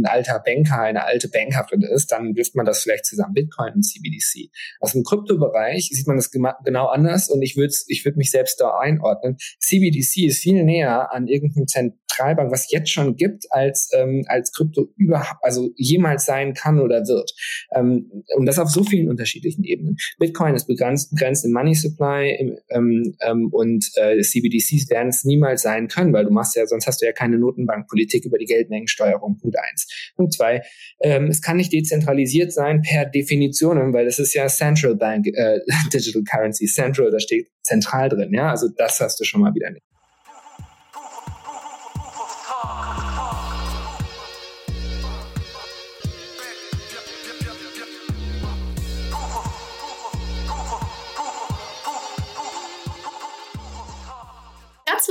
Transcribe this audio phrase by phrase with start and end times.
[0.00, 3.82] ein alter Banker, eine alte Bankerin ist, dann wirft man das vielleicht zusammen Bitcoin und
[3.82, 4.50] CBDC.
[4.80, 8.60] Aus dem Kryptobereich sieht man das genau anders und ich würde ich würd mich selbst
[8.60, 9.36] da einordnen.
[9.60, 14.88] CBDC ist viel näher an irgendeinem Zentralbank, was jetzt schon gibt, als, ähm, als Krypto
[14.96, 17.32] überhaupt, also jemals sein kann oder wird.
[17.74, 19.96] Ähm, und das auf so vielen unterschiedlichen Ebenen.
[20.18, 25.24] Bitcoin ist begrenzt, begrenzt im Money Supply im, ähm, ähm, und äh, CBDCs werden es
[25.24, 28.46] niemals sein können, weil du machst ja, sonst hast du ja keine Notenbankpolitik über die
[28.46, 29.38] Geldmengensteuerung.
[29.38, 29.85] Punkt eins.
[30.16, 30.62] Punkt zwei,
[31.00, 35.60] ähm, es kann nicht dezentralisiert sein per Definition, weil das ist ja Central Bank äh,
[35.92, 36.66] Digital Currency.
[36.66, 38.50] Central, da steht zentral drin, ja.
[38.50, 39.84] Also das hast du schon mal wieder nicht.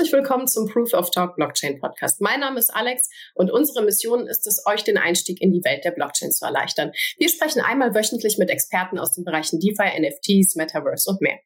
[0.05, 2.21] Herzlich willkommen zum Proof of Talk Blockchain Podcast.
[2.21, 5.83] Mein Name ist Alex und unsere Mission ist es, euch den Einstieg in die Welt
[5.83, 6.91] der Blockchain zu erleichtern.
[7.17, 11.39] Wir sprechen einmal wöchentlich mit Experten aus den Bereichen DeFi, NFTs, Metaverse und mehr.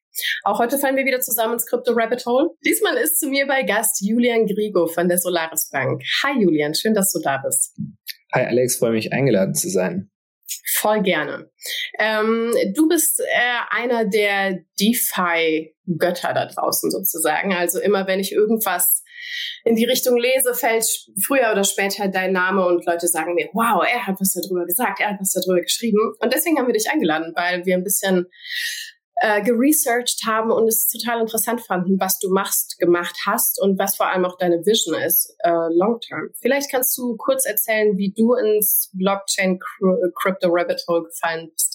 [0.43, 2.49] Auch heute fallen wir wieder zusammen ins Crypto Rabbit Hole.
[2.65, 6.03] Diesmal ist zu mir bei Gast Julian Grigo von der Solaris Bank.
[6.25, 7.77] Hi Julian, schön, dass du da bist.
[8.33, 10.11] Hi Alex, freue mich eingeladen zu sein.
[10.73, 11.49] Voll gerne.
[11.97, 17.53] Ähm, du bist äh, einer der DeFi-Götter da draußen sozusagen.
[17.53, 19.03] Also immer wenn ich irgendwas
[19.63, 20.85] in die Richtung lese, fällt
[21.25, 24.99] früher oder später dein Name und Leute sagen mir, wow, er hat was darüber gesagt,
[24.99, 26.13] er hat was darüber geschrieben.
[26.19, 28.25] Und deswegen haben wir dich eingeladen, weil wir ein bisschen
[29.21, 33.95] äh, geresearched haben und es total interessant fanden, was du machst, gemacht hast und was
[33.95, 36.29] vor allem auch deine Vision ist, äh, long term.
[36.39, 39.59] Vielleicht kannst du kurz erzählen, wie du ins Blockchain
[40.15, 41.68] Crypto Rabbit Hole gefallen bist.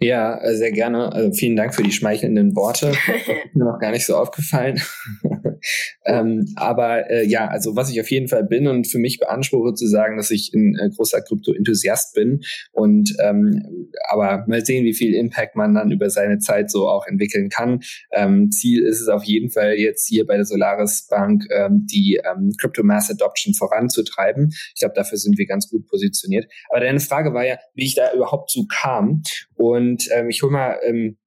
[0.00, 1.12] Ja, äh, sehr gerne.
[1.12, 2.92] Also vielen Dank für die schmeichelnden Worte.
[3.54, 4.80] Mir noch gar nicht so aufgefallen.
[6.06, 9.74] ähm, aber äh, ja, also was ich auf jeden Fall bin und für mich beanspruche
[9.74, 12.40] zu sagen, dass ich ein äh, großer Krypto-Enthusiast bin.
[12.72, 17.06] Und ähm, aber mal sehen, wie viel Impact man dann über seine Zeit so auch
[17.06, 17.80] entwickeln kann.
[18.12, 22.20] Ähm, Ziel ist es auf jeden Fall jetzt hier bei der Solaris Bank ähm, die
[22.24, 24.50] ähm, Crypto Mass Adoption voranzutreiben.
[24.74, 26.46] Ich glaube, dafür sind wir ganz gut positioniert.
[26.70, 29.22] Aber deine Frage war ja, wie ich da überhaupt zu kam.
[29.62, 31.18] Und ähm, ich hole mal ähm,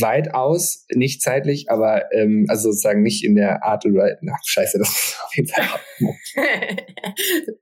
[0.00, 4.78] weit aus, nicht zeitlich, aber ähm, also sozusagen nicht in der Art oder ach scheiße,
[4.78, 5.64] das ist auf jeden Fall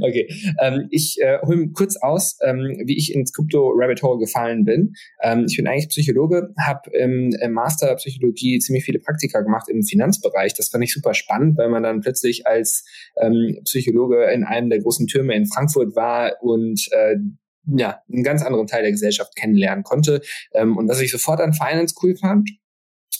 [0.00, 0.28] Okay,
[0.60, 4.94] ähm, ich äh, hole kurz aus, ähm, wie ich ins Krypto Rabbit Hole gefallen bin.
[5.22, 9.84] Ähm, ich bin eigentlich Psychologe, habe im, im Master Psychologie ziemlich viele Praktika gemacht im
[9.84, 10.54] Finanzbereich.
[10.54, 12.84] Das fand ich super spannend, weil man dann plötzlich als
[13.20, 17.14] ähm, Psychologe in einem der großen Türme in Frankfurt war und äh,
[17.66, 20.20] ja, einen ganz anderen Teil der Gesellschaft kennenlernen konnte.
[20.52, 22.50] Ähm, und was ich sofort an Finance cool fand,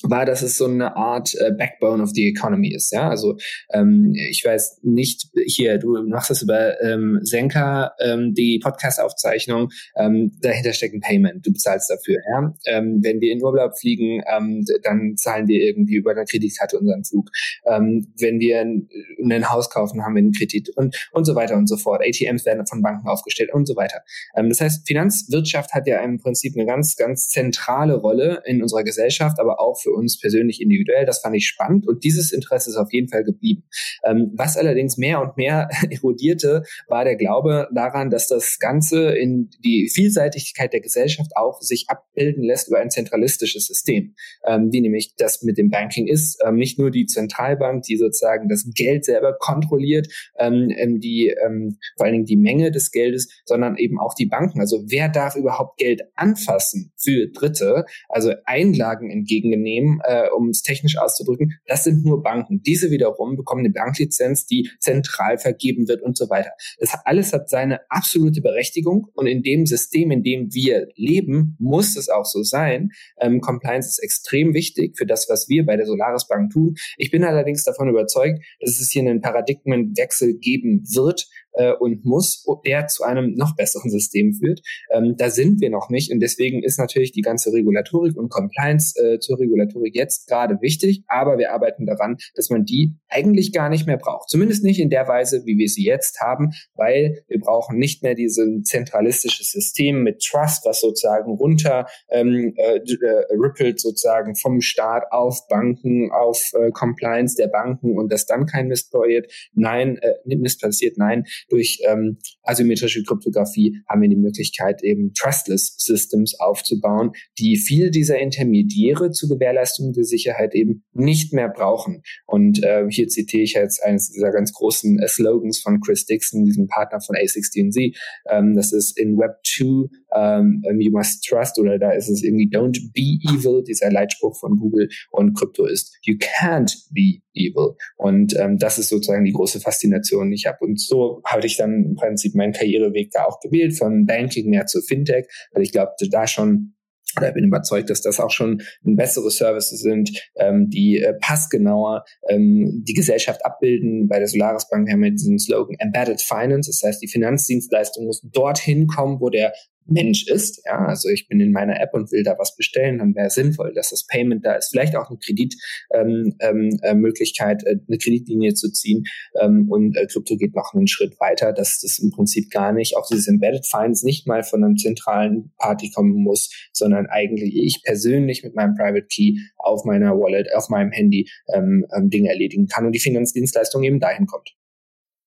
[0.05, 2.93] war, dass es so eine Art äh, Backbone of the Economy ist.
[2.93, 3.37] Ja, also
[3.73, 10.33] ähm, ich weiß nicht hier, du machst das über ähm, Senka, ähm, die Podcast-Aufzeichnung, ähm,
[10.41, 12.19] dahinter steckt ein Payment, du bezahlst dafür.
[12.31, 16.79] Ja, ähm, wenn wir in Urlaub fliegen, ähm, dann zahlen wir irgendwie über eine Kreditkarte
[16.79, 17.31] unseren Flug.
[17.67, 18.89] Ähm, wenn wir ein,
[19.23, 22.03] ein Haus kaufen, haben wir einen Kredit und und so weiter und so fort.
[22.03, 24.01] ATMs werden von Banken aufgestellt und so weiter.
[24.37, 28.85] Ähm, das heißt, Finanzwirtschaft hat ja im Prinzip eine ganz ganz zentrale Rolle in unserer
[28.85, 31.07] Gesellschaft, aber auch für uns persönlich individuell.
[31.07, 33.65] Das fand ich spannend und dieses Interesse ist auf jeden Fall geblieben.
[34.05, 39.51] Ähm, was allerdings mehr und mehr erodierte, war der Glaube daran, dass das Ganze in
[39.65, 44.15] die Vielseitigkeit der Gesellschaft auch sich abbilden lässt über ein zentralistisches System,
[44.47, 46.43] ähm, wie nämlich das mit dem Banking ist.
[46.45, 50.09] Ähm, nicht nur die Zentralbank, die sozusagen das Geld selber kontrolliert,
[50.39, 54.27] ähm, ähm, die ähm, vor allen Dingen die Menge des Geldes, sondern eben auch die
[54.27, 54.61] Banken.
[54.61, 59.63] Also wer darf überhaupt Geld anfassen für Dritte, also Einlagen entgegennehmen?
[59.83, 62.63] Unternehmen, äh, um es technisch auszudrücken, das sind nur Banken.
[62.63, 66.51] Diese wiederum bekommen eine Banklizenz, die zentral vergeben wird und so weiter.
[66.79, 71.97] Das alles hat seine absolute Berechtigung und in dem System, in dem wir leben, muss
[71.97, 72.91] es auch so sein.
[73.21, 76.75] Ähm, Compliance ist extrem wichtig für das, was wir bei der Solaris Bank tun.
[76.97, 82.45] Ich bin allerdings davon überzeugt, dass es hier einen Paradigmenwechsel geben wird, äh, und muss,
[82.67, 84.61] der zu einem noch besseren System führt.
[84.91, 88.95] Ähm, da sind wir noch nicht und deswegen ist natürlich die ganze Regulatorik und Compliance
[89.01, 93.69] äh, zur Regulatorik jetzt gerade wichtig, aber wir arbeiten daran, dass man die eigentlich gar
[93.69, 94.29] nicht mehr braucht.
[94.29, 98.15] Zumindest nicht in der Weise, wie wir sie jetzt haben, weil wir brauchen nicht mehr
[98.15, 105.05] dieses zentralistische System mit Trust, was sozusagen runter ähm, äh, äh, rippelt sozusagen vom Staat
[105.11, 109.33] auf Banken, auf äh, Compliance der Banken und dass dann kein Mist passiert.
[109.55, 110.99] Nein, äh, Mist passiert.
[110.99, 117.91] Nein, durch ähm, asymmetrische Kryptographie haben wir die Möglichkeit, eben Trustless Systems aufzubauen, die viele
[117.91, 122.03] dieser Intermediäre zur Gewährleistung der Sicherheit eben nicht mehr brauchen.
[122.27, 126.45] Und äh, hier zitiere ich jetzt eines dieser ganz großen äh, Slogans von Chris Dixon,
[126.45, 127.97] diesem Partner von A16Z.
[128.29, 132.49] Ähm, das ist in Web 2, ähm, you must trust, oder da ist es irgendwie
[132.49, 134.89] don't be evil, dieser Leitspruch von Google.
[135.11, 137.77] Und Krypto ist you can't be evil.
[137.97, 140.59] Und ähm, das ist sozusagen die große Faszination, die ich habe.
[140.61, 144.67] Und so habe ich dann im Prinzip meinen Karriereweg da auch gewählt, von Banking mehr
[144.67, 146.75] zu Fintech, weil ich glaube, da schon
[147.19, 152.85] oder bin überzeugt, dass das auch schon bessere Services sind, ähm, die äh, passgenauer ähm,
[152.87, 154.09] die Gesellschaft abbilden.
[154.09, 158.23] Bei der Solaris Bank haben wir diesen Slogan Embedded Finance, das heißt, die Finanzdienstleistung muss
[158.33, 159.53] dorthin kommen, wo der
[159.87, 160.63] Mensch ist.
[160.65, 163.35] Ja, also ich bin in meiner App und will da was bestellen, dann wäre es
[163.35, 164.71] sinnvoll, dass das Payment da ist.
[164.71, 169.05] Vielleicht auch eine Kreditmöglichkeit, ähm, ähm, äh, eine Kreditlinie zu ziehen.
[169.41, 172.97] Ähm, und äh, Krypto geht noch einen Schritt weiter, dass das im Prinzip gar nicht,
[172.97, 177.83] auch dieses Embedded Finance nicht mal von einem zentralen Party kommen muss, sondern eigentlich ich
[177.83, 182.67] persönlich mit meinem Private Key auf meiner Wallet, auf meinem Handy ähm, ähm, Dinge erledigen
[182.67, 184.55] kann und die Finanzdienstleistung eben dahin kommt.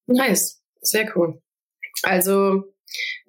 [0.08, 1.42] Nice, sehr cool.
[2.04, 2.75] Also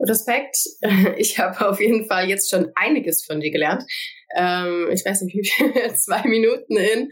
[0.01, 0.57] Respekt.
[1.19, 3.85] Ich habe auf jeden Fall jetzt schon einiges von dir gelernt.
[4.37, 7.11] Ähm, ich weiß nicht, wie viel, zwei Minuten in.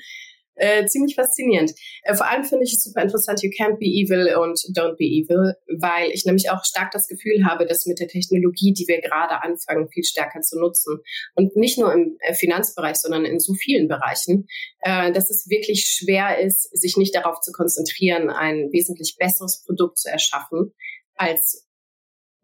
[0.56, 1.73] Äh, ziemlich faszinierend.
[2.02, 5.05] Äh, vor allem finde ich es super interessant, you can't be evil und don't be
[5.05, 9.00] evil, weil ich nämlich auch stark das Gefühl habe, dass mit der Technologie, die wir
[9.00, 11.00] gerade anfangen, viel stärker zu nutzen
[11.35, 14.46] und nicht nur im äh, Finanzbereich, sondern in so vielen Bereichen,
[14.81, 19.99] äh, dass es wirklich schwer ist, sich nicht darauf zu konzentrieren, ein wesentlich besseres Produkt
[19.99, 20.73] zu erschaffen,
[21.17, 21.67] als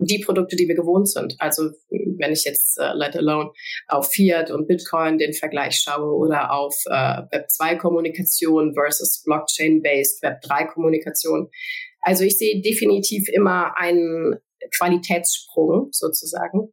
[0.01, 1.37] die Produkte, die wir gewohnt sind.
[1.39, 3.51] Also wenn ich jetzt uh, let alone
[3.89, 10.23] auf Fiat und Bitcoin den Vergleich schaue oder auf uh, Web 2 Kommunikation versus Blockchain-based
[10.23, 11.49] Web 3 Kommunikation.
[12.01, 14.37] Also ich sehe definitiv immer einen
[14.77, 16.73] Qualitätssprung sozusagen.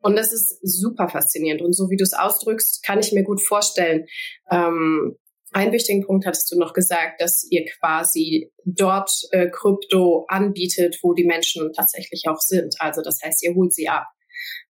[0.00, 1.62] Und das ist super faszinierend.
[1.62, 4.06] Und so wie du es ausdrückst, kann ich mir gut vorstellen,
[4.50, 5.16] ähm,
[5.52, 11.14] einen wichtigen Punkt hattest du noch gesagt, dass ihr quasi dort äh, Krypto anbietet, wo
[11.14, 12.74] die Menschen tatsächlich auch sind.
[12.78, 14.06] Also das heißt, ihr holt sie ab.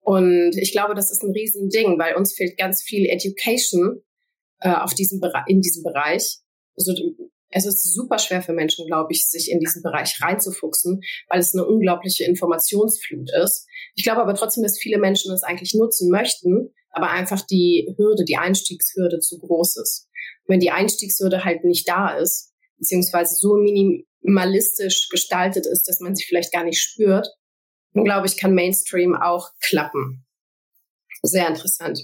[0.00, 4.02] Und ich glaube, das ist ein Riesending, weil uns fehlt ganz viel Education
[4.60, 6.38] äh, auf diesem in diesem Bereich.
[6.76, 6.92] Also,
[7.52, 11.54] es ist super schwer für Menschen, glaube ich, sich in diesen Bereich reinzufuchsen, weil es
[11.54, 13.66] eine unglaubliche Informationsflut ist.
[13.94, 18.24] Ich glaube aber trotzdem, dass viele Menschen es eigentlich nutzen möchten, aber einfach die Hürde,
[18.24, 20.08] die Einstiegshürde zu groß ist
[20.46, 26.24] wenn die Einstiegshürde halt nicht da ist, beziehungsweise so minimalistisch gestaltet ist, dass man sie
[26.24, 27.28] vielleicht gar nicht spürt,
[27.94, 30.24] dann glaube ich, kann Mainstream auch klappen.
[31.22, 32.00] Sehr interessant.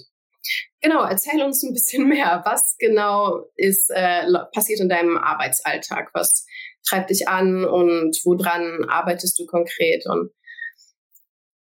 [0.81, 2.41] Genau, erzähl uns ein bisschen mehr.
[2.45, 6.09] Was genau ist äh, passiert in deinem Arbeitsalltag?
[6.13, 6.45] Was
[6.87, 10.31] treibt dich an und woran arbeitest du konkret und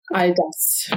[0.08, 0.90] all das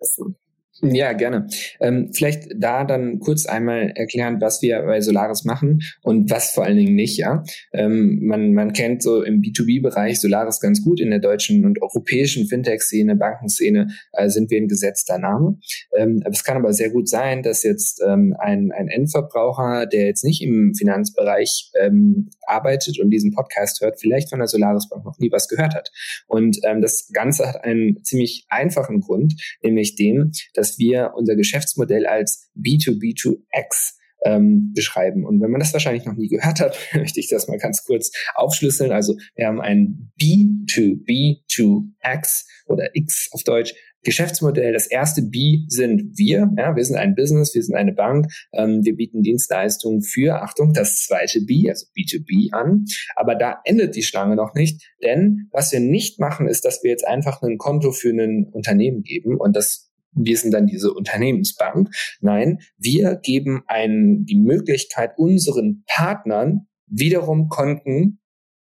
[0.00, 0.36] Wissen?
[0.82, 1.46] Ja, gerne.
[1.80, 6.64] Ähm, vielleicht da dann kurz einmal erklären, was wir bei Solaris machen und was vor
[6.64, 7.44] allen Dingen nicht, ja.
[7.72, 11.00] Ähm, man, man kennt so im B2B-Bereich Solaris ganz gut.
[11.00, 15.58] In der deutschen und europäischen Fintech-Szene, Bankenszene äh, sind wir ein gesetzter Name.
[15.96, 20.24] Ähm, es kann aber sehr gut sein, dass jetzt ähm, ein, ein Endverbraucher, der jetzt
[20.24, 25.18] nicht im Finanzbereich ähm, arbeitet und diesen Podcast hört, vielleicht von der Solaris Bank noch
[25.18, 25.90] nie was gehört hat.
[26.26, 31.36] Und ähm, das Ganze hat einen ziemlich einfachen Grund, nämlich den, dass dass wir unser
[31.36, 35.24] Geschäftsmodell als B2B2X ähm, beschreiben.
[35.24, 38.10] Und wenn man das wahrscheinlich noch nie gehört hat, möchte ich das mal ganz kurz
[38.34, 38.92] aufschlüsseln.
[38.92, 44.72] Also wir haben ein B2B2X oder X auf Deutsch Geschäftsmodell.
[44.72, 46.48] Das erste B sind wir.
[46.56, 48.26] Ja, wir sind ein Business, wir sind eine Bank.
[48.52, 52.84] Ähm, wir bieten Dienstleistungen für, Achtung, das zweite B, also B2B an.
[53.16, 56.90] Aber da endet die Schlange noch nicht, denn was wir nicht machen, ist, dass wir
[56.90, 59.85] jetzt einfach ein Konto für ein Unternehmen geben und das
[60.16, 61.90] wir sind dann diese Unternehmensbank.
[62.20, 68.20] Nein, wir geben einen, die Möglichkeit unseren Partnern wiederum Konten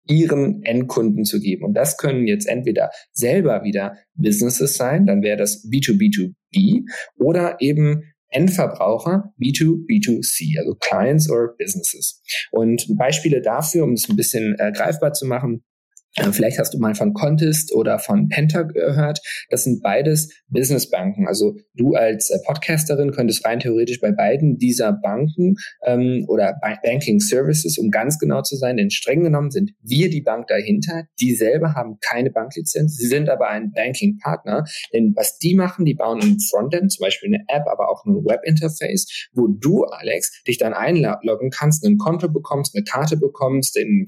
[0.09, 1.65] ihren Endkunden zu geben.
[1.65, 6.83] Und das können jetzt entweder selber wieder Businesses sein, dann wäre das B2B2B
[7.17, 12.23] oder eben Endverbraucher B2B2C, also Clients or Businesses.
[12.51, 15.63] Und Beispiele dafür, um es ein bisschen äh, greifbar zu machen,
[16.33, 19.21] vielleicht hast du mal von Contest oder von Penta gehört.
[19.51, 21.27] Das sind beides Businessbanken.
[21.27, 27.21] Also du als äh, Podcasterin könntest rein theoretisch bei beiden dieser Banken ähm, oder Banking
[27.21, 31.05] Services, um ganz genau zu sein, denn streng genommen sind wir die Bank dahinter.
[31.21, 32.97] Die selber haben keine Banklizenz.
[32.97, 34.65] Sie sind aber ein Banking-Partner.
[34.93, 38.25] Denn was die machen, die bauen ein Frontend, zum Beispiel eine App, aber auch ein
[38.25, 44.07] Webinterface, wo du, Alex, dich dann einloggen kannst, ein Konto bekommst, eine Karte bekommst, den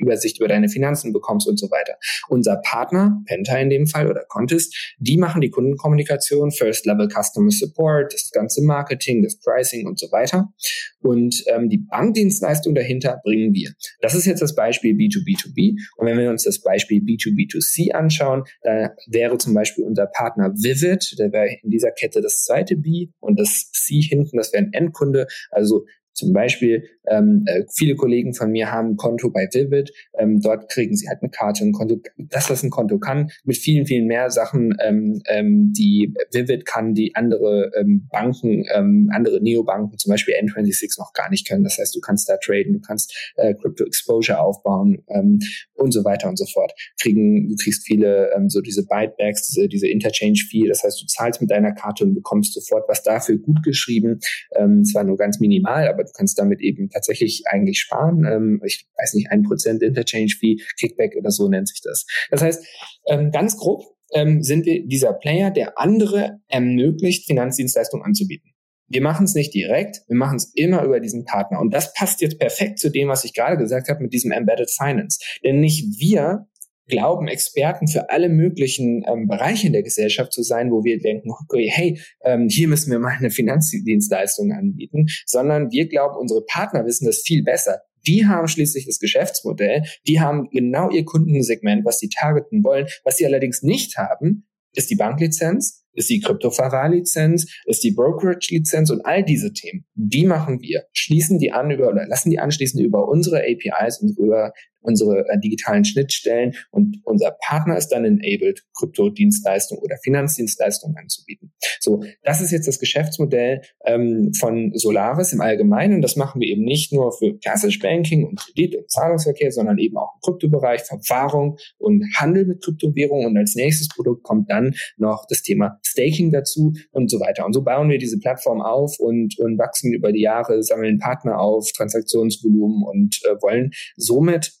[0.00, 1.94] Übersicht über deine Finanzen bekommst und so weiter.
[2.28, 7.50] Unser Partner, Penta in dem Fall oder Contest, die machen die Kundenkommunikation, First Level Customer
[7.50, 10.52] Support, das ganze Marketing, das Pricing und so weiter.
[11.00, 13.72] Und ähm, die Bankdienstleistung dahinter bringen wir.
[14.00, 15.78] Das ist jetzt das Beispiel B2B2B.
[15.96, 21.18] Und wenn wir uns das Beispiel B2B2C anschauen, da wäre zum Beispiel unser Partner Vivid,
[21.18, 24.72] der wäre in dieser Kette das zweite B und das C hinten, das wäre ein
[24.72, 25.26] Endkunde.
[25.50, 29.92] Also zum Beispiel, ähm, äh, viele Kollegen von mir haben ein Konto bei Vivid.
[30.18, 32.00] Ähm, dort kriegen sie halt eine Karte, ein Konto.
[32.16, 36.94] Das, was ein Konto kann, mit vielen, vielen mehr Sachen, ähm, ähm, die Vivid kann,
[36.94, 41.64] die andere ähm, Banken, ähm, andere Neobanken, zum Beispiel N26 noch gar nicht können.
[41.64, 45.40] Das heißt, du kannst da traden, du kannst äh, Crypto Exposure aufbauen ähm,
[45.80, 46.72] und so weiter und so fort.
[47.00, 50.68] Kriegen, du kriegst viele ähm, so diese Bytebacks, diese, diese Interchange Fee.
[50.68, 54.20] Das heißt, du zahlst mit deiner Karte und bekommst sofort was dafür gut geschrieben.
[54.54, 58.24] Ähm, zwar nur ganz minimal, aber du kannst damit eben tatsächlich eigentlich sparen.
[58.24, 62.06] Ähm, ich weiß nicht, ein Prozent Interchange Fee, Kickback oder so nennt sich das.
[62.30, 62.64] Das heißt,
[63.08, 68.52] ähm, ganz grob ähm, sind wir dieser Player, der andere ermöglicht, Finanzdienstleistungen anzubieten.
[68.90, 71.60] Wir machen es nicht direkt, wir machen es immer über diesen Partner.
[71.60, 74.68] Und das passt jetzt perfekt zu dem, was ich gerade gesagt habe mit diesem Embedded
[74.68, 75.20] Finance.
[75.44, 76.48] Denn nicht wir
[76.88, 81.70] glauben, Experten für alle möglichen ähm, Bereiche der Gesellschaft zu sein, wo wir denken, okay,
[81.72, 87.06] hey, ähm, hier müssen wir mal eine Finanzdienstleistung anbieten, sondern wir glauben, unsere Partner wissen
[87.06, 87.80] das viel besser.
[88.06, 92.86] Die haben schließlich das Geschäftsmodell, die haben genau ihr Kundensegment, was sie targeten wollen.
[93.04, 99.04] Was sie allerdings nicht haben, ist die Banklizenz, ist die Kryptoverwahrlizenz, ist die Brokerage-Lizenz und
[99.04, 99.84] all diese Themen.
[99.94, 104.18] Die machen wir, schließen die an über oder lassen die anschließen über unsere APIs und
[104.18, 111.52] über unsere äh, digitalen Schnittstellen und unser Partner ist dann enabled, Kryptodienstleistungen oder Finanzdienstleistungen anzubieten.
[111.80, 116.48] So, das ist jetzt das Geschäftsmodell ähm, von Solaris im Allgemeinen und das machen wir
[116.48, 120.82] eben nicht nur für klassisch Banking und Kredit und Zahlungsverkehr, sondern eben auch im Kryptobereich,
[120.82, 126.30] Verwahrung und Handel mit Kryptowährungen und als nächstes Produkt kommt dann noch das Thema Staking
[126.30, 127.44] dazu und so weiter.
[127.46, 131.38] Und so bauen wir diese Plattform auf und, und wachsen über die Jahre, sammeln Partner
[131.38, 134.52] auf, Transaktionsvolumen und äh, wollen somit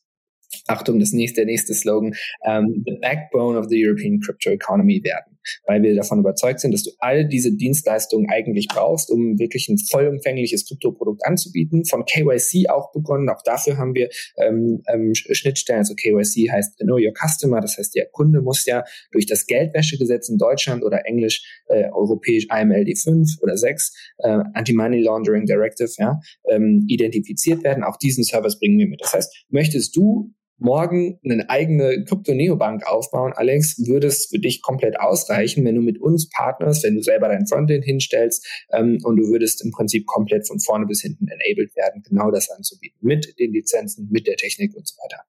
[0.66, 5.38] Achtung, das nächste, der nächste Slogan, um, the backbone of the European crypto economy werden,
[5.66, 9.78] weil wir davon überzeugt sind, dass du all diese Dienstleistungen eigentlich brauchst, um wirklich ein
[9.78, 11.84] vollumfängliches Kryptoprodukt anzubieten.
[11.84, 15.80] Von KYC auch begonnen, auch dafür haben wir ähm, ähm, Schnittstellen.
[15.80, 20.28] Also KYC heißt Know Your Customer, das heißt, der Kunde muss ja durch das Geldwäschegesetz
[20.28, 26.20] in Deutschland oder Englisch äh, europäisch IMLD 5 oder 6, äh, Anti-Money Laundering Directive, ja,
[26.48, 27.84] ähm, identifiziert werden.
[27.84, 29.00] Auch diesen Service bringen wir mit.
[29.00, 35.00] Das heißt, möchtest du morgen eine eigene Krypto-Neobank aufbauen, Alex, würde es für dich komplett
[35.00, 39.28] ausreichen, wenn du mit uns partnerst, wenn du selber dein Frontend hinstellst ähm, und du
[39.28, 43.52] würdest im Prinzip komplett von vorne bis hinten enabled werden, genau das anzubieten, mit den
[43.52, 45.24] Lizenzen, mit der Technik und so weiter.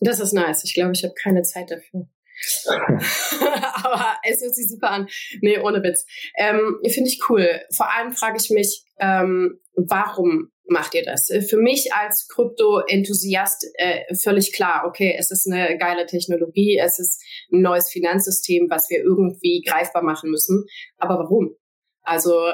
[0.00, 0.64] Das ist nice.
[0.64, 2.08] Ich glaube, ich habe keine Zeit dafür.
[3.84, 5.08] Aber es hört sich super an.
[5.40, 6.04] Nee, ohne Witz.
[6.36, 7.60] Ähm, Finde ich cool.
[7.70, 11.30] Vor allem frage ich mich, ähm, warum macht ihr das?
[11.48, 17.22] Für mich als Krypto-Enthusiast äh, völlig klar, okay, es ist eine geile Technologie, es ist
[17.52, 20.64] ein neues Finanzsystem, was wir irgendwie greifbar machen müssen.
[20.98, 21.54] Aber warum?
[22.02, 22.52] Also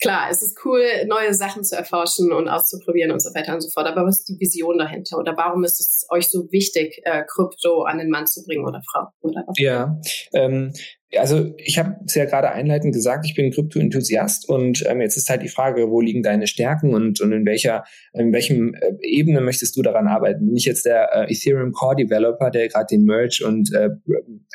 [0.00, 3.70] klar, es ist cool, neue Sachen zu erforschen und auszuprobieren und so weiter und so
[3.70, 3.86] fort.
[3.86, 5.18] Aber was ist die Vision dahinter?
[5.18, 8.82] Oder warum ist es euch so wichtig, äh, Krypto an den Mann zu bringen oder
[8.90, 9.08] Frau?
[9.20, 9.58] Oder was?
[9.58, 9.98] Ja,
[10.34, 10.72] ähm,
[11.16, 15.30] also ich habe es ja gerade einleitend gesagt, ich bin Krypto-Enthusiast und ähm, jetzt ist
[15.30, 19.40] halt die Frage, wo liegen deine Stärken und, und in welcher, in welchem äh, Ebene
[19.40, 20.46] möchtest du daran arbeiten?
[20.46, 23.88] Bin ich jetzt der äh, Ethereum Core Developer, der gerade den Merge und äh,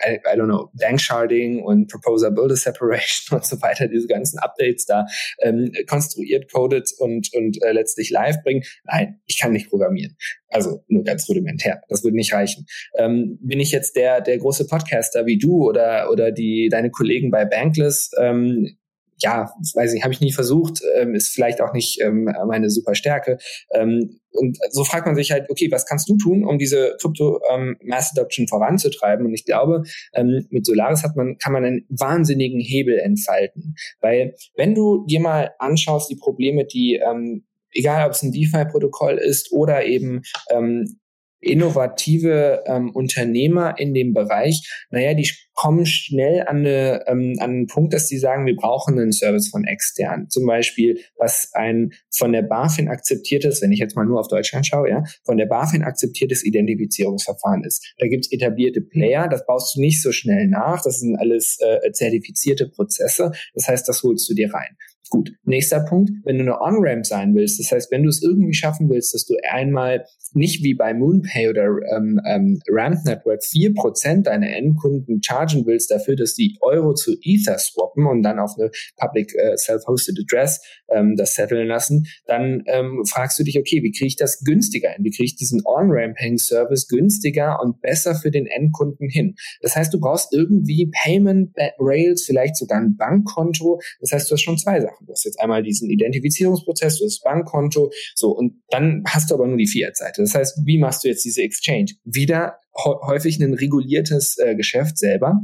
[0.07, 4.37] I, I don't know, Bank Sharding und Proposer Builder Separation und so weiter, diese ganzen
[4.37, 5.05] Updates da
[5.41, 8.63] ähm, konstruiert, codet und, und äh, letztlich live bringen?
[8.83, 10.15] Nein, ich kann nicht programmieren.
[10.49, 11.81] Also nur ganz rudimentär.
[11.89, 12.65] Das würde nicht reichen.
[12.97, 17.31] Ähm, bin ich jetzt der, der große Podcaster wie du oder, oder die, deine Kollegen
[17.31, 18.11] bei Bankless?
[18.19, 18.77] Ähm,
[19.23, 22.93] ja, weiß ich, habe ich nie versucht, ähm, ist vielleicht auch nicht ähm, meine super
[22.93, 23.37] Stärke.
[23.71, 27.39] Ähm, und so fragt man sich halt, okay, was kannst du tun, um diese Krypto
[27.51, 29.25] ähm, Mass Adoption voranzutreiben?
[29.25, 29.83] Und ich glaube,
[30.13, 33.75] ähm, mit Solaris hat man, kann man einen wahnsinnigen Hebel entfalten.
[34.01, 37.45] Weil wenn du dir mal anschaust, die Probleme, die ähm,
[37.75, 40.99] egal ob es ein DeFi-Protokoll ist oder eben ähm,
[41.43, 47.67] innovative ähm, Unternehmer in dem Bereich, naja, die kommen schnell an, eine, ähm, an einen
[47.67, 50.29] Punkt, dass sie sagen, wir brauchen einen Service von extern.
[50.29, 54.65] Zum Beispiel, was ein von der BaFin akzeptiertes, wenn ich jetzt mal nur auf Deutschland
[54.65, 57.93] schaue, ja, von der BaFin akzeptiertes Identifizierungsverfahren ist.
[57.97, 61.91] Da gibt's etablierte Player, das baust du nicht so schnell nach, das sind alles äh,
[61.91, 64.75] zertifizierte Prozesse, das heißt, das holst du dir rein.
[65.09, 68.53] Gut, nächster Punkt, wenn du eine On-Ramp sein willst, das heißt, wenn du es irgendwie
[68.53, 73.73] schaffen willst, dass du einmal nicht wie bei MoonPay oder ähm, ähm, Ramp Network vier
[73.73, 78.53] Prozent deiner Endkunden chargen willst dafür, dass die Euro zu Ether swappen und dann auf
[78.57, 83.83] eine Public äh, Self-Hosted Address ähm, das setteln lassen, dann ähm, fragst du dich, okay,
[83.83, 85.03] wie kriege ich das günstiger hin?
[85.03, 89.35] Wie kriege ich diesen On-Ramping-Service günstiger und besser für den Endkunden hin?
[89.61, 93.79] Das heißt, du brauchst irgendwie Payment Rails, vielleicht sogar ein Bankkonto.
[93.99, 94.92] Das heißt, du hast schon zwei Sachen.
[95.01, 99.35] Du hast jetzt einmal diesen Identifizierungsprozess, du hast das Bankkonto, so und dann hast du
[99.35, 100.21] aber nur die Fiat-Seite.
[100.21, 101.93] Das heißt, wie machst du jetzt diese Exchange?
[102.03, 105.39] Wieder häufig ein reguliertes äh, Geschäft selber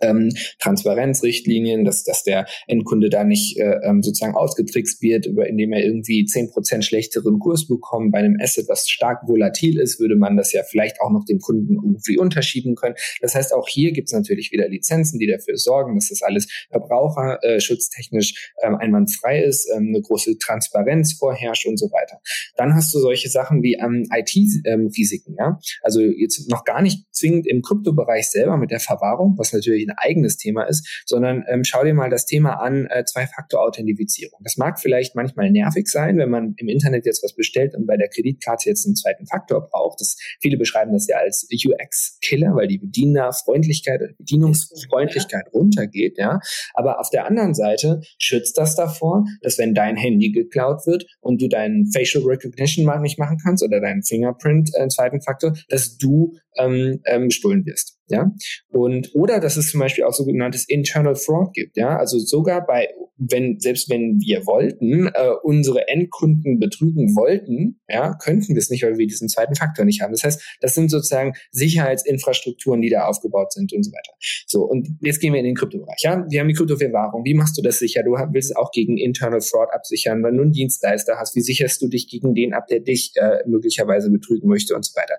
[0.00, 5.72] ähm, Transparenzrichtlinien, dass, dass der Endkunde da nicht äh, ähm, sozusagen ausgetrickst wird, über, indem
[5.72, 8.12] er irgendwie zehn Prozent schlechteren Kurs bekommt.
[8.12, 11.38] Bei einem Asset, was stark volatil ist, würde man das ja vielleicht auch noch dem
[11.40, 12.94] Kunden irgendwie unterschieben können.
[13.20, 16.46] Das heißt, auch hier gibt es natürlich wieder Lizenzen, die dafür sorgen, dass das alles
[16.70, 22.20] verbraucherschutztechnisch äh, ähm, einwandfrei ist, ähm, eine große Transparenz vorherrscht und so weiter.
[22.56, 25.32] Dann hast du solche Sachen wie ähm, IT-Risiken.
[25.32, 25.58] Ähm, ja?
[25.82, 29.94] Also jetzt noch gar nicht zwingend im Kryptobereich selber mit der Verwahrung, was natürlich ein
[29.96, 34.40] eigenes Thema ist, sondern ähm, schau dir mal das Thema an, äh, Zwei-Faktor-Authentifizierung.
[34.42, 37.96] Das mag vielleicht manchmal nervig sein, wenn man im Internet jetzt was bestellt und bei
[37.96, 40.00] der Kreditkarte jetzt einen zweiten Faktor braucht.
[40.00, 46.40] Das, viele beschreiben das ja als UX-Killer, weil die Bedienerfreundlichkeit, Bedienungsfreundlichkeit runtergeht, ja.
[46.74, 51.40] Aber auf der anderen Seite schützt das davor, dass wenn dein Handy geklaut wird und
[51.40, 56.34] du deinen Facial Recognition nicht machen kannst oder deinen Fingerprint, äh, zweiten Faktor, dass du
[56.58, 57.98] ähm, ähm, gestohlen wirst.
[58.08, 58.30] Ja,
[58.68, 61.76] und oder dass es zum Beispiel auch sogenanntes Internal Fraud gibt.
[61.76, 68.14] Ja, also sogar bei, wenn selbst wenn wir wollten, äh, unsere Endkunden betrügen wollten, ja,
[68.14, 70.12] könnten wir es nicht, weil wir diesen zweiten Faktor nicht haben.
[70.12, 74.12] Das heißt, das sind sozusagen Sicherheitsinfrastrukturen, die da aufgebaut sind und so weiter.
[74.46, 75.98] So und jetzt gehen wir in den Kryptobereich.
[76.02, 77.24] Ja, wir haben die Kryptowährung.
[77.24, 78.04] Wie machst du das sicher?
[78.04, 81.34] Du willst auch gegen Internal Fraud absichern, wenn du einen Dienstleister hast.
[81.34, 84.94] Wie sicherst du dich gegen den ab, der dich äh, möglicherweise betrügen möchte und so
[84.94, 85.14] weiter?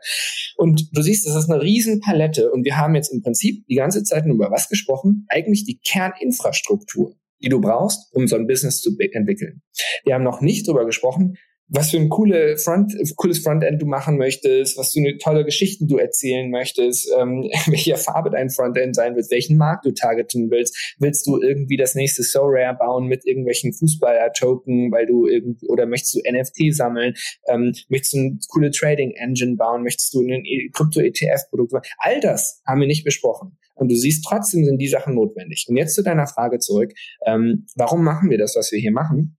[0.56, 3.76] Und du siehst, das ist eine riesen Palette und wir haben jetzt im Prinzip die
[3.76, 5.26] ganze Zeit nur über was gesprochen?
[5.30, 9.62] Eigentlich die Kerninfrastruktur, die du brauchst, um so ein Business zu entwickeln.
[10.06, 11.38] Wir haben noch nicht darüber gesprochen,
[11.70, 15.88] was für ein coole Front, cooles Frontend du machen möchtest, was für eine tolle Geschichten
[15.88, 20.96] du erzählen möchtest, ähm, welcher Farbe dein Frontend sein wird, welchen Markt du targeten willst.
[21.00, 26.16] Willst du irgendwie das nächste SoRare bauen mit irgendwelchen Fußballer-Token, weil du irgendwie, oder möchtest
[26.16, 27.16] du NFT sammeln,
[27.48, 31.84] ähm, möchtest du eine coole Trading-Engine bauen, möchtest du ein e, Krypto-ETF-Produkt bauen.
[31.98, 33.58] All das haben wir nicht besprochen.
[33.76, 35.66] Und du siehst, trotzdem sind die Sachen notwendig.
[35.68, 36.94] Und jetzt zu deiner Frage zurück.
[37.26, 39.38] Ähm, warum machen wir das, was wir hier machen?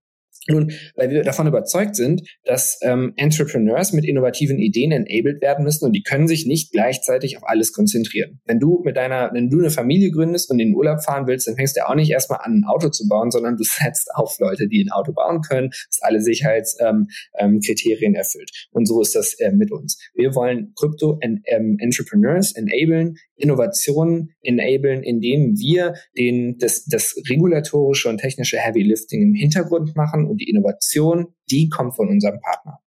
[0.49, 5.85] Nun, weil wir davon überzeugt sind, dass ähm, Entrepreneurs mit innovativen Ideen enabled werden müssen
[5.85, 8.41] und die können sich nicht gleichzeitig auf alles konzentrieren.
[8.47, 11.47] Wenn du mit deiner, wenn du eine Familie gründest und in den Urlaub fahren willst,
[11.47, 14.39] dann fängst du auch nicht erstmal an, ein Auto zu bauen, sondern du setzt auf
[14.39, 17.61] Leute, die ein Auto bauen können, das alle Sicherheitskriterien ähm,
[18.01, 18.51] ähm, erfüllt.
[18.71, 19.99] Und so ist das äh, mit uns.
[20.15, 28.59] Wir wollen Krypto-Entrepreneurs ähm, enablen, Innovationen enablen, indem wir den, das, das regulatorische und technische
[28.59, 32.79] Heavy Lifting im Hintergrund machen und die Innovation, die kommt von unserem Partner.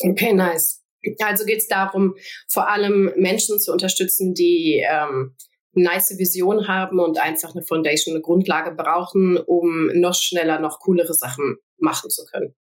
[0.00, 0.82] Okay, nice.
[1.20, 2.14] Also geht es darum,
[2.48, 5.34] vor allem Menschen zu unterstützen, die ähm,
[5.72, 11.14] nice Vision haben und einfach eine Foundation, eine Grundlage brauchen, um noch schneller, noch coolere
[11.14, 12.54] Sachen machen zu können.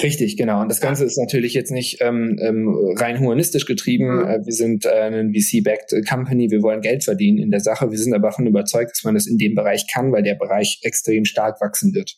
[0.00, 0.60] Richtig, genau.
[0.60, 4.18] Und das Ganze ist natürlich jetzt nicht ähm, ähm, rein humanistisch getrieben.
[4.18, 4.28] Mhm.
[4.28, 7.90] Äh, wir sind äh, eine VC-backed Company, wir wollen Geld verdienen in der Sache.
[7.90, 10.78] Wir sind aber davon überzeugt, dass man das in dem Bereich kann, weil der Bereich
[10.82, 12.16] extrem stark wachsen wird.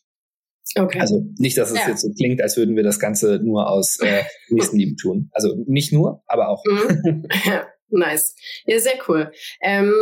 [0.77, 1.01] Okay.
[1.01, 1.89] Also nicht, dass es ja.
[1.89, 5.31] jetzt so klingt, als würden wir das Ganze nur aus äh, Nächstenliebe tun.
[5.33, 6.65] Also nicht nur, aber auch.
[6.65, 7.27] Mhm.
[7.45, 8.35] Ja, nice.
[8.67, 9.33] Ja, sehr cool.
[9.63, 9.93] Ähm,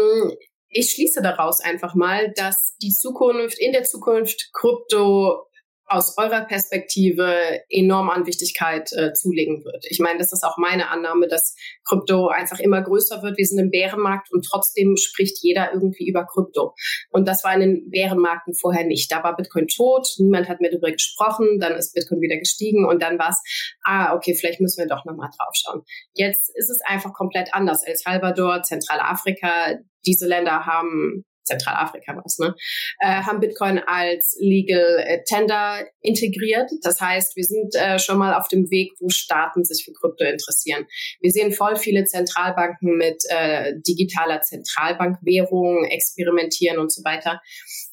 [0.71, 5.48] ich schließe daraus einfach mal, dass die Zukunft, in der Zukunft Krypto
[5.89, 9.85] aus eurer Perspektive enorm an Wichtigkeit äh, zulegen wird.
[9.89, 13.39] Ich meine, das ist auch meine Annahme, dass Krypto einfach immer größer wird.
[13.39, 16.75] Wir sind im Bärenmarkt und trotzdem spricht jeder irgendwie über Krypto.
[17.11, 19.11] Und das war in den Bärenmärkten vorher nicht.
[19.11, 23.03] Da war Bitcoin tot, niemand hat mehr darüber gesprochen, dann ist Bitcoin wieder gestiegen und
[23.03, 23.43] dann war es,
[23.85, 25.83] ah, okay, vielleicht müssen wir doch nochmal drauf schauen.
[26.13, 27.83] Jetzt ist es einfach komplett anders.
[27.85, 32.55] El Salvador, Zentralafrika, diese Länder haben Zentralafrika was, ne,
[33.01, 36.71] äh, haben Bitcoin als Legal äh, Tender integriert.
[36.83, 40.25] Das heißt, wir sind äh, schon mal auf dem Weg, wo Staaten sich für Krypto
[40.25, 40.87] interessieren.
[41.21, 47.41] Wir sehen voll viele Zentralbanken mit äh, digitaler Zentralbankwährung experimentieren und so weiter.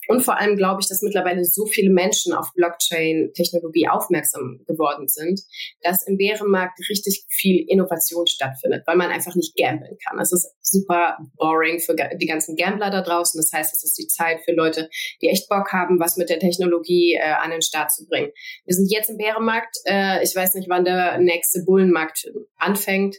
[0.07, 5.41] Und vor allem glaube ich, dass mittlerweile so viele Menschen auf Blockchain-Technologie aufmerksam geworden sind,
[5.81, 10.19] dass im Bärenmarkt richtig viel Innovation stattfindet, weil man einfach nicht gamblen kann.
[10.19, 13.39] Es ist super boring für die ganzen Gambler da draußen.
[13.39, 14.89] Das heißt, es ist die Zeit für Leute,
[15.21, 18.31] die echt Bock haben, was mit der Technologie äh, an den Start zu bringen.
[18.65, 19.77] Wir sind jetzt im Bärenmarkt.
[19.85, 23.15] Äh, ich weiß nicht, wann der nächste Bullenmarkt anfängt.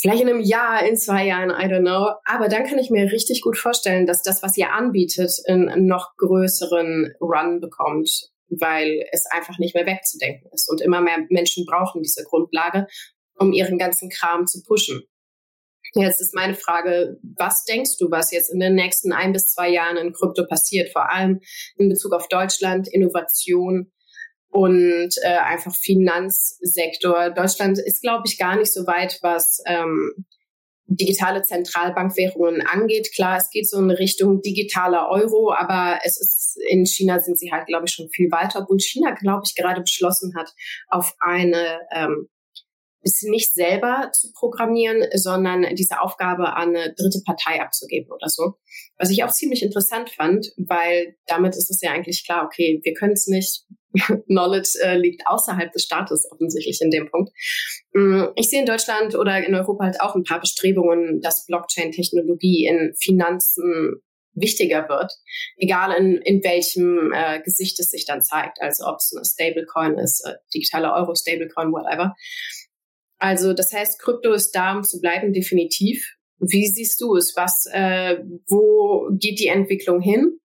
[0.00, 2.12] Vielleicht in einem Jahr, in zwei Jahren, I don't know.
[2.24, 6.16] Aber dann kann ich mir richtig gut vorstellen, dass das, was ihr anbietet, einen noch
[6.18, 10.70] größeren Run bekommt, weil es einfach nicht mehr wegzudenken ist.
[10.70, 12.86] Und immer mehr Menschen brauchen diese Grundlage,
[13.38, 15.02] um ihren ganzen Kram zu pushen.
[15.94, 19.68] Jetzt ist meine Frage, was denkst du, was jetzt in den nächsten ein bis zwei
[19.68, 21.40] Jahren in Krypto passiert, vor allem
[21.76, 23.90] in Bezug auf Deutschland, Innovation?
[24.50, 27.30] Und äh, einfach Finanzsektor.
[27.30, 30.24] Deutschland ist, glaube ich, gar nicht so weit, was ähm,
[30.88, 33.10] digitale Zentralbankwährungen angeht.
[33.14, 37.52] Klar, es geht so in Richtung digitaler Euro, aber es ist in China sind sie
[37.52, 40.50] halt, glaube ich, schon viel weiter, obwohl China, glaube ich, gerade beschlossen hat,
[40.88, 42.28] auf eine ähm,
[43.02, 48.54] ist nicht selber zu programmieren, sondern diese Aufgabe an eine dritte Partei abzugeben oder so.
[48.96, 52.94] Was ich auch ziemlich interessant fand, weil damit ist es ja eigentlich klar, okay, wir
[52.94, 53.64] können es nicht,
[54.26, 57.32] Knowledge äh, liegt außerhalb des Staates offensichtlich in dem Punkt.
[57.94, 62.66] Mm, ich sehe in Deutschland oder in Europa halt auch ein paar Bestrebungen, dass Blockchain-Technologie
[62.66, 64.02] in Finanzen
[64.40, 65.12] wichtiger wird,
[65.56, 69.98] egal in, in welchem äh, Gesicht es sich dann zeigt, also ob es eine Stablecoin
[69.98, 72.14] ist, äh, digitale Euro-Stablecoin, whatever.
[73.18, 76.04] Also das heißt, Krypto ist da, um zu bleiben, definitiv.
[76.38, 77.34] Wie siehst du es?
[77.36, 80.38] Was, äh, wo geht die Entwicklung hin?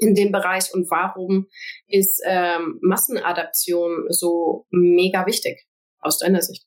[0.00, 1.46] in dem Bereich und warum
[1.86, 5.66] ist ähm, Massenadaption so mega wichtig
[6.00, 6.66] aus deiner Sicht?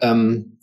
[0.00, 0.60] Ähm,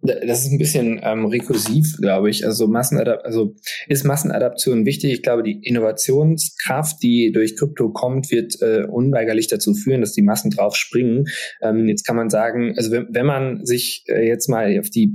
[0.00, 2.46] das ist ein bisschen ähm, rekursiv, glaube ich.
[2.46, 3.54] Also Massenadap also
[3.88, 5.12] ist Massenadaption wichtig.
[5.12, 10.22] Ich glaube, die Innovationskraft, die durch Krypto kommt, wird äh, unweigerlich dazu führen, dass die
[10.22, 11.26] Massen drauf springen.
[11.62, 15.12] Ähm, jetzt kann man sagen, also wenn, wenn man sich äh, jetzt mal auf die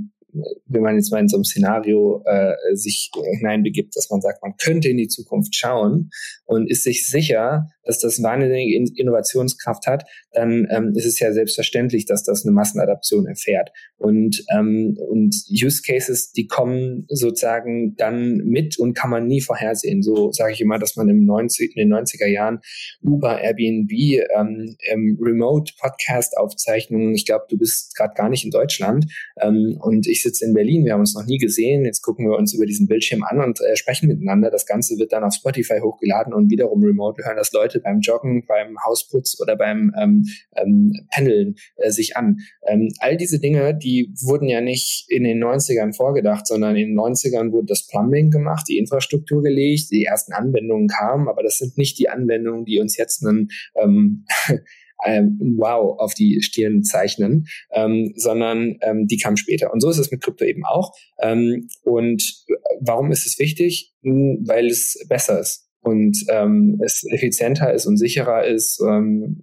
[0.66, 4.54] wenn man jetzt mal in so einem Szenario äh, sich hineinbegibt, dass man sagt, man
[4.56, 6.10] könnte in die Zukunft schauen
[6.44, 12.06] und ist sich sicher, dass das wahnsinnige Innovationskraft hat, dann ähm, ist es ja selbstverständlich,
[12.06, 13.70] dass das eine Massenadaption erfährt.
[13.96, 20.02] Und, ähm, und Use Cases, die kommen sozusagen dann mit und kann man nie vorhersehen.
[20.02, 22.60] So sage ich immer, dass man im 90, in den 90er Jahren
[23.02, 29.06] Uber, Airbnb, ähm, ähm, Remote-Podcast-Aufzeichnungen, ich glaube, du bist gerade gar nicht in Deutschland
[29.40, 32.36] ähm, und ich sitze in Berlin, wir haben uns noch nie gesehen, jetzt gucken wir
[32.36, 34.50] uns über diesen Bildschirm an und äh, sprechen miteinander.
[34.50, 37.24] Das Ganze wird dann auf Spotify hochgeladen und wiederum remote.
[37.24, 40.23] Hören das Leute beim Joggen, beim Hausputz oder beim ähm,
[40.56, 42.38] ähm, Pendeln äh, sich an.
[42.66, 46.98] Ähm, all diese Dinge, die wurden ja nicht in den 90ern vorgedacht, sondern in den
[46.98, 51.78] 90ern wurde das Plumbing gemacht, die Infrastruktur gelegt, die ersten Anwendungen kamen, aber das sind
[51.78, 54.24] nicht die Anwendungen, die uns jetzt einen ähm,
[55.06, 59.72] ähm, Wow auf die Stirn zeichnen, ähm, sondern ähm, die kam später.
[59.72, 60.92] Und so ist es mit Krypto eben auch.
[61.20, 62.44] Ähm, und
[62.80, 63.92] warum ist es wichtig?
[64.02, 69.42] Hm, weil es besser ist und ähm, es effizienter ist und sicherer ist ähm,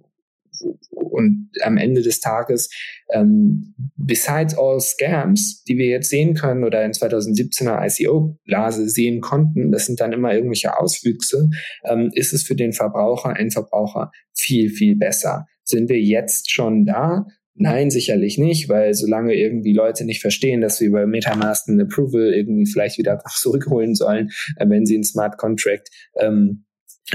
[1.12, 2.70] und am Ende des Tages,
[3.12, 9.70] ähm, besides all Scams, die wir jetzt sehen können oder in 2017er ICO-Blase sehen konnten,
[9.70, 11.50] das sind dann immer irgendwelche Auswüchse,
[11.84, 15.46] ähm, ist es für den Verbraucher, Endverbraucher viel, viel besser.
[15.64, 17.26] Sind wir jetzt schon da?
[17.54, 22.32] Nein, sicherlich nicht, weil solange irgendwie Leute nicht verstehen, dass wir über Metamask ein Approval
[22.32, 26.64] irgendwie vielleicht wieder zurückholen sollen, äh, wenn sie ein Smart Contract ähm,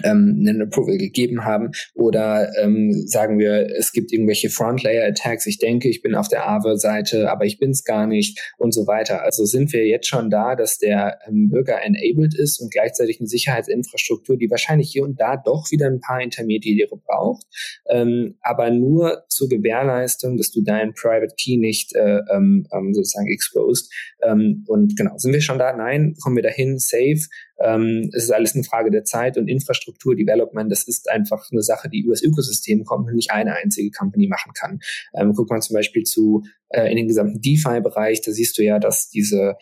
[0.04, 5.90] ähm, einen Approval gegeben haben oder ähm, sagen wir, es gibt irgendwelche Front-Layer-Attacks, ich denke,
[5.90, 9.24] ich bin auf der Aave-Seite, aber ich bin es gar nicht und so weiter.
[9.24, 13.28] Also sind wir jetzt schon da, dass der ähm, Bürger enabled ist und gleichzeitig eine
[13.28, 17.46] Sicherheitsinfrastruktur, die wahrscheinlich hier und da doch wieder ein paar Intermediäre braucht,
[17.90, 23.32] ähm, aber nur zur Gewährleistung, dass du deinen Private Key nicht äh, ähm, ähm sozusagen
[23.32, 23.92] exposed.
[24.22, 25.74] Ähm, und genau, sind wir schon da?
[25.74, 27.22] Nein, kommen wir dahin, safe.
[27.60, 31.62] Ähm, es ist alles eine Frage der Zeit und Infrastruktur, Development, das ist einfach eine
[31.62, 34.80] Sache, die übers Ökosystem kommt und nicht eine einzige Company machen kann.
[35.16, 38.80] Ähm, guckt man zum Beispiel zu äh, in den gesamten DeFi-Bereich, da siehst du ja,
[38.80, 39.56] dass diese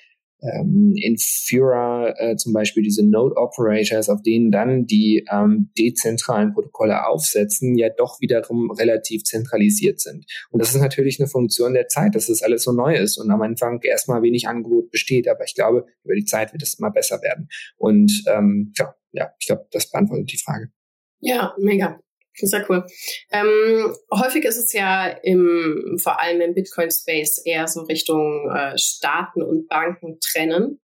[0.53, 6.53] ähm, in Fura äh, zum Beispiel diese Node Operators, auf denen dann die ähm, dezentralen
[6.53, 10.25] Protokolle aufsetzen, ja doch wiederum relativ zentralisiert sind.
[10.49, 13.31] Und das ist natürlich eine Funktion der Zeit, dass das alles so neu ist und
[13.31, 15.27] am Anfang erstmal wenig Angebot besteht.
[15.27, 17.47] Aber ich glaube, über die Zeit wird es immer besser werden.
[17.77, 20.69] Und ähm, ja, ja, ich glaube, das beantwortet die Frage.
[21.21, 21.99] Ja, mega.
[22.37, 22.85] Sehr cool.
[23.31, 29.41] Ähm, häufig ist es ja im, vor allem im Bitcoin-Space eher so Richtung äh, Staaten
[29.41, 30.81] und Banken trennen.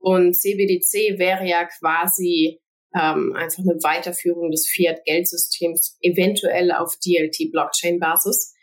[0.00, 2.60] Und CBDC wäre ja quasi
[2.94, 8.54] ähm, einfach eine Weiterführung des Fiat-Geldsystems, eventuell auf DLT-Blockchain-Basis.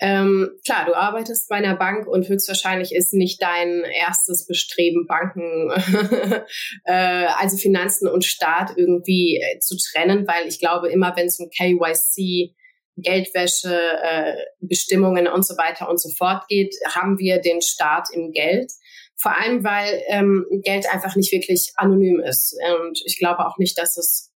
[0.00, 5.70] Ähm, klar, du arbeitest bei einer Bank und höchstwahrscheinlich ist nicht dein erstes Bestreben, Banken,
[6.84, 11.40] äh, also Finanzen und Staat irgendwie äh, zu trennen, weil ich glaube, immer wenn es
[11.40, 12.54] um KYC,
[12.96, 18.32] Geldwäsche, äh, Bestimmungen und so weiter und so fort geht, haben wir den Staat im
[18.32, 18.72] Geld.
[19.20, 22.56] Vor allem, weil ähm, Geld einfach nicht wirklich anonym ist.
[22.80, 24.27] Und ich glaube auch nicht, dass es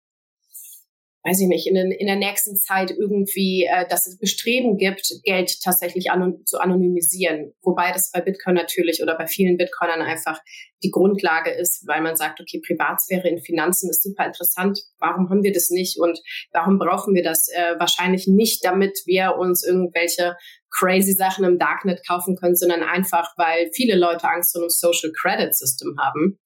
[1.25, 5.07] weiß ich nicht, in, den, in der nächsten Zeit irgendwie, äh, dass es Bestreben gibt,
[5.23, 7.53] Geld tatsächlich anon zu anonymisieren.
[7.63, 10.41] Wobei das bei Bitcoin natürlich oder bei vielen Bitcoinern einfach
[10.83, 14.81] die Grundlage ist, weil man sagt, okay, Privatsphäre in Finanzen ist super interessant.
[14.99, 16.21] Warum haben wir das nicht und
[16.53, 17.49] warum brauchen wir das?
[17.55, 20.37] Äh, wahrscheinlich nicht, damit wir uns irgendwelche
[20.71, 25.13] crazy Sachen im Darknet kaufen können, sondern einfach, weil viele Leute Angst vor einem Social
[25.13, 26.39] Credit System haben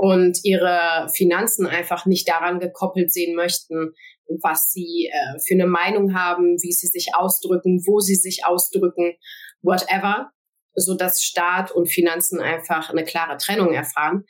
[0.00, 3.92] und ihre Finanzen einfach nicht daran gekoppelt sehen möchten,
[4.40, 9.12] was sie äh, für eine Meinung haben, wie sie sich ausdrücken, wo sie sich ausdrücken,
[9.60, 10.30] whatever,
[10.72, 14.24] so dass Staat und Finanzen einfach eine klare Trennung erfahren.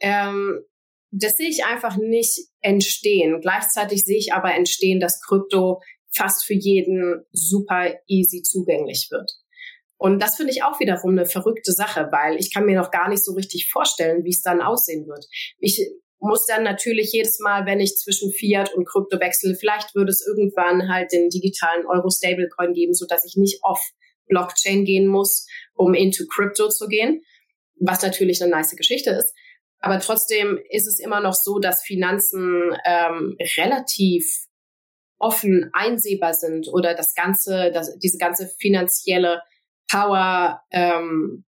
[0.00, 0.64] Ähm,
[1.10, 3.42] das sehe ich einfach nicht entstehen.
[3.42, 5.82] Gleichzeitig sehe ich aber entstehen, dass Krypto
[6.16, 9.30] fast für jeden super easy zugänglich wird.
[9.96, 13.08] Und das finde ich auch wiederum eine verrückte Sache, weil ich kann mir noch gar
[13.08, 15.24] nicht so richtig vorstellen, wie es dann aussehen wird.
[15.58, 20.10] Ich muss dann natürlich jedes Mal, wenn ich zwischen Fiat und Krypto wechsle, vielleicht würde
[20.10, 23.80] es irgendwann halt den digitalen Euro-Stablecoin geben, so dass ich nicht auf
[24.26, 27.22] Blockchain gehen muss, um into Crypto zu gehen,
[27.78, 29.34] was natürlich eine nice Geschichte ist.
[29.80, 34.46] Aber trotzdem ist es immer noch so, dass Finanzen ähm, relativ
[35.18, 39.42] offen einsehbar sind oder das ganze, das, diese ganze finanzielle
[39.90, 41.44] Power, ähm,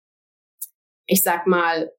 [1.06, 1.90] ich sag mal,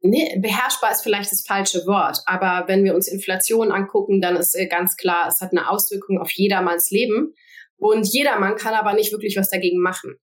[0.00, 4.54] nee, beherrschbar ist vielleicht das falsche Wort, aber wenn wir uns Inflation angucken, dann ist
[4.54, 7.34] äh, ganz klar, es hat eine Auswirkung auf jedermanns Leben
[7.76, 10.16] und jedermann kann aber nicht wirklich was dagegen machen.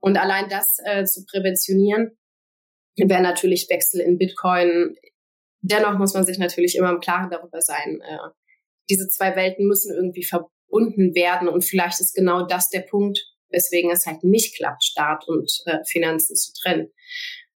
[0.00, 2.18] Und allein das äh, zu präventionieren,
[2.96, 4.96] wäre natürlich Wechsel in Bitcoin.
[5.62, 8.18] Dennoch muss man sich natürlich immer im Klaren darüber sein, äh,
[8.90, 13.18] diese zwei Welten müssen irgendwie verbunden werden und vielleicht ist genau das der Punkt,
[13.54, 16.90] weswegen es halt nicht klappt, Staat und äh, Finanzen zu trennen.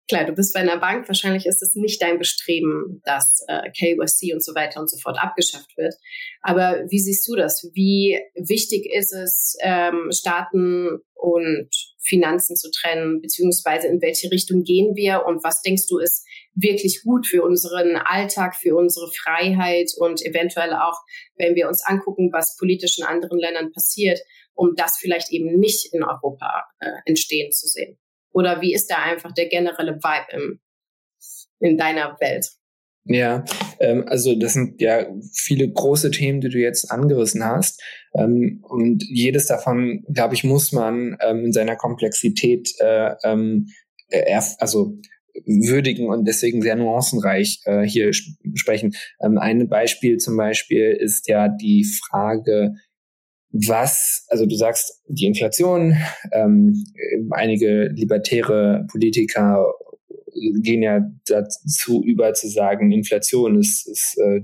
[0.10, 4.34] Klar, du bist bei einer Bank, wahrscheinlich ist es nicht dein Bestreben, dass äh, KYC
[4.34, 5.96] und so weiter und so fort abgeschafft wird.
[6.42, 7.70] Aber wie siehst du das?
[7.74, 11.70] Wie wichtig ist es, ähm, Staaten und
[12.08, 17.02] Finanzen zu trennen, beziehungsweise in welche Richtung gehen wir und was denkst du ist wirklich
[17.04, 21.00] gut für unseren Alltag, für unsere Freiheit und eventuell auch,
[21.36, 24.20] wenn wir uns angucken, was politisch in anderen Ländern passiert,
[24.58, 27.98] um das vielleicht eben nicht in Europa äh, entstehen zu sehen?
[28.34, 30.60] Oder wie ist da einfach der generelle Vibe im,
[31.60, 32.50] in deiner Welt?
[33.06, 33.46] Ja,
[33.80, 37.82] ähm, also das sind ja viele große Themen, die du jetzt angerissen hast.
[38.14, 43.68] Ähm, und jedes davon, glaube ich, muss man ähm, in seiner Komplexität äh, ähm,
[44.10, 44.98] äh, also
[45.46, 48.94] würdigen und deswegen sehr nuancenreich äh, hier sp sprechen.
[49.22, 52.74] Ähm, ein Beispiel zum Beispiel ist ja die Frage,
[53.52, 55.96] was, also du sagst die Inflation,
[56.32, 56.84] ähm,
[57.32, 59.74] einige libertäre Politiker
[60.62, 64.42] gehen ja dazu über zu sagen, Inflation ist, ist äh,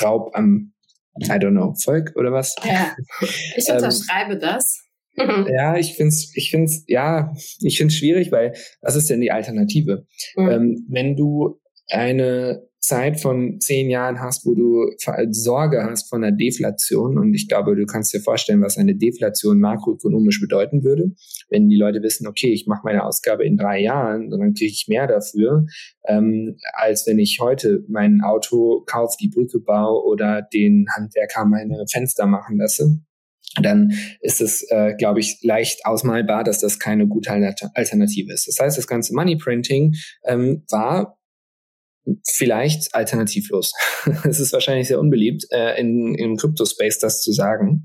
[0.00, 0.72] Raub am,
[1.20, 2.54] I don't know, Volk oder was?
[2.64, 2.96] Ja,
[3.56, 4.84] ich ähm, unterschreibe ähm, das.
[5.50, 10.06] ja, ich find's, ich find's, ja, ich find's schwierig, weil was ist denn die Alternative?
[10.36, 10.48] Mhm.
[10.48, 14.90] Ähm, wenn du eine Zeit von zehn Jahren hast, wo du
[15.30, 17.18] Sorge hast von der Deflation.
[17.18, 21.12] Und ich glaube, du kannst dir vorstellen, was eine Deflation makroökonomisch bedeuten würde.
[21.50, 24.86] Wenn die Leute wissen, okay, ich mache meine Ausgabe in drei Jahren, dann kriege ich
[24.88, 25.66] mehr dafür,
[26.06, 31.84] ähm, als wenn ich heute mein Auto kaufe, die Brücke baue oder den Handwerker meine
[31.90, 33.00] Fenster machen lasse
[33.62, 38.46] dann ist es, äh, glaube ich, leicht ausmalbar, dass das keine gute Alternative ist.
[38.46, 41.17] Das heißt, das ganze Money Printing ähm, war
[42.26, 43.72] vielleicht alternativlos.
[44.24, 47.84] es ist wahrscheinlich sehr unbeliebt, äh, in, im Crypto-Space das zu sagen.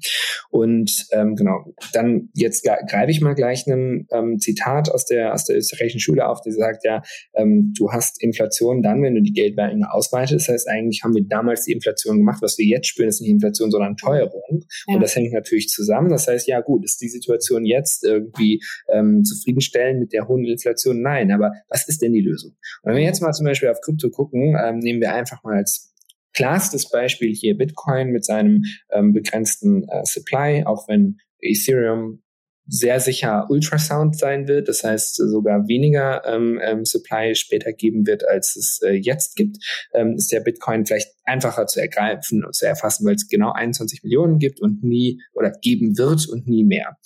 [0.49, 5.45] Und ähm, genau, dann jetzt greife ich mal gleich ein ähm, Zitat aus der, aus
[5.45, 7.01] der österreichischen Schule auf, die sagt ja,
[7.33, 10.47] ähm, du hast Inflation dann, wenn du die Geldmenge ausweitest.
[10.47, 12.41] Das heißt, eigentlich haben wir damals die Inflation gemacht.
[12.41, 14.63] Was wir jetzt spüren, ist nicht Inflation, sondern Teuerung.
[14.87, 14.95] Ja.
[14.95, 16.09] Und das hängt natürlich zusammen.
[16.09, 21.01] Das heißt, ja gut, ist die Situation jetzt irgendwie ähm, zufriedenstellend mit der hohen Inflation?
[21.01, 22.51] Nein, aber was ist denn die Lösung?
[22.83, 25.57] Und wenn wir jetzt mal zum Beispiel auf Krypto gucken, ähm, nehmen wir einfach mal
[25.57, 25.93] als
[26.33, 32.23] klarstes Beispiel hier Bitcoin mit seinem ähm, begrenzten äh, Supply, auch wenn Ethereum
[32.65, 38.25] sehr sicher Ultrasound sein wird, das heißt sogar weniger ähm, ähm, Supply später geben wird,
[38.25, 39.57] als es äh, jetzt gibt,
[39.93, 44.03] ähm, ist der Bitcoin vielleicht einfacher zu ergreifen und zu erfassen, weil es genau 21
[44.03, 46.97] Millionen gibt und nie oder geben wird und nie mehr.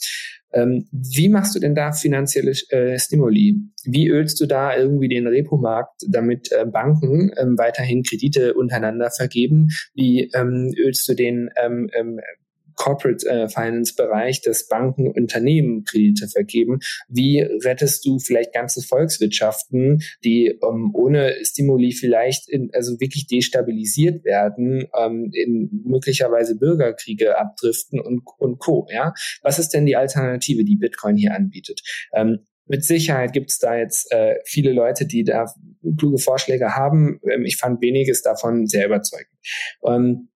[0.53, 3.57] Ähm, wie machst du denn da finanzielle äh, Stimuli?
[3.83, 9.69] Wie ölst du da irgendwie den Repo-Markt, damit äh, Banken ähm, weiterhin Kredite untereinander vergeben?
[9.93, 12.19] Wie ähm, ölst du den ähm, ähm,
[12.77, 16.79] Corporate äh, Finance Bereich, dass Banken Unternehmen Kredite vergeben.
[17.09, 24.23] Wie rettest du vielleicht ganze Volkswirtschaften, die ähm, ohne Stimuli vielleicht in, also wirklich destabilisiert
[24.23, 28.87] werden, ähm, in möglicherweise Bürgerkriege abdriften und, und Co.
[28.91, 31.81] Ja, was ist denn die Alternative, die Bitcoin hier anbietet?
[32.13, 35.45] Ähm, mit Sicherheit gibt es da jetzt äh, viele Leute, die da
[35.97, 37.19] kluge Vorschläge haben.
[37.29, 39.33] Ähm, ich fand weniges davon sehr überzeugend.
[39.85, 40.29] Ähm,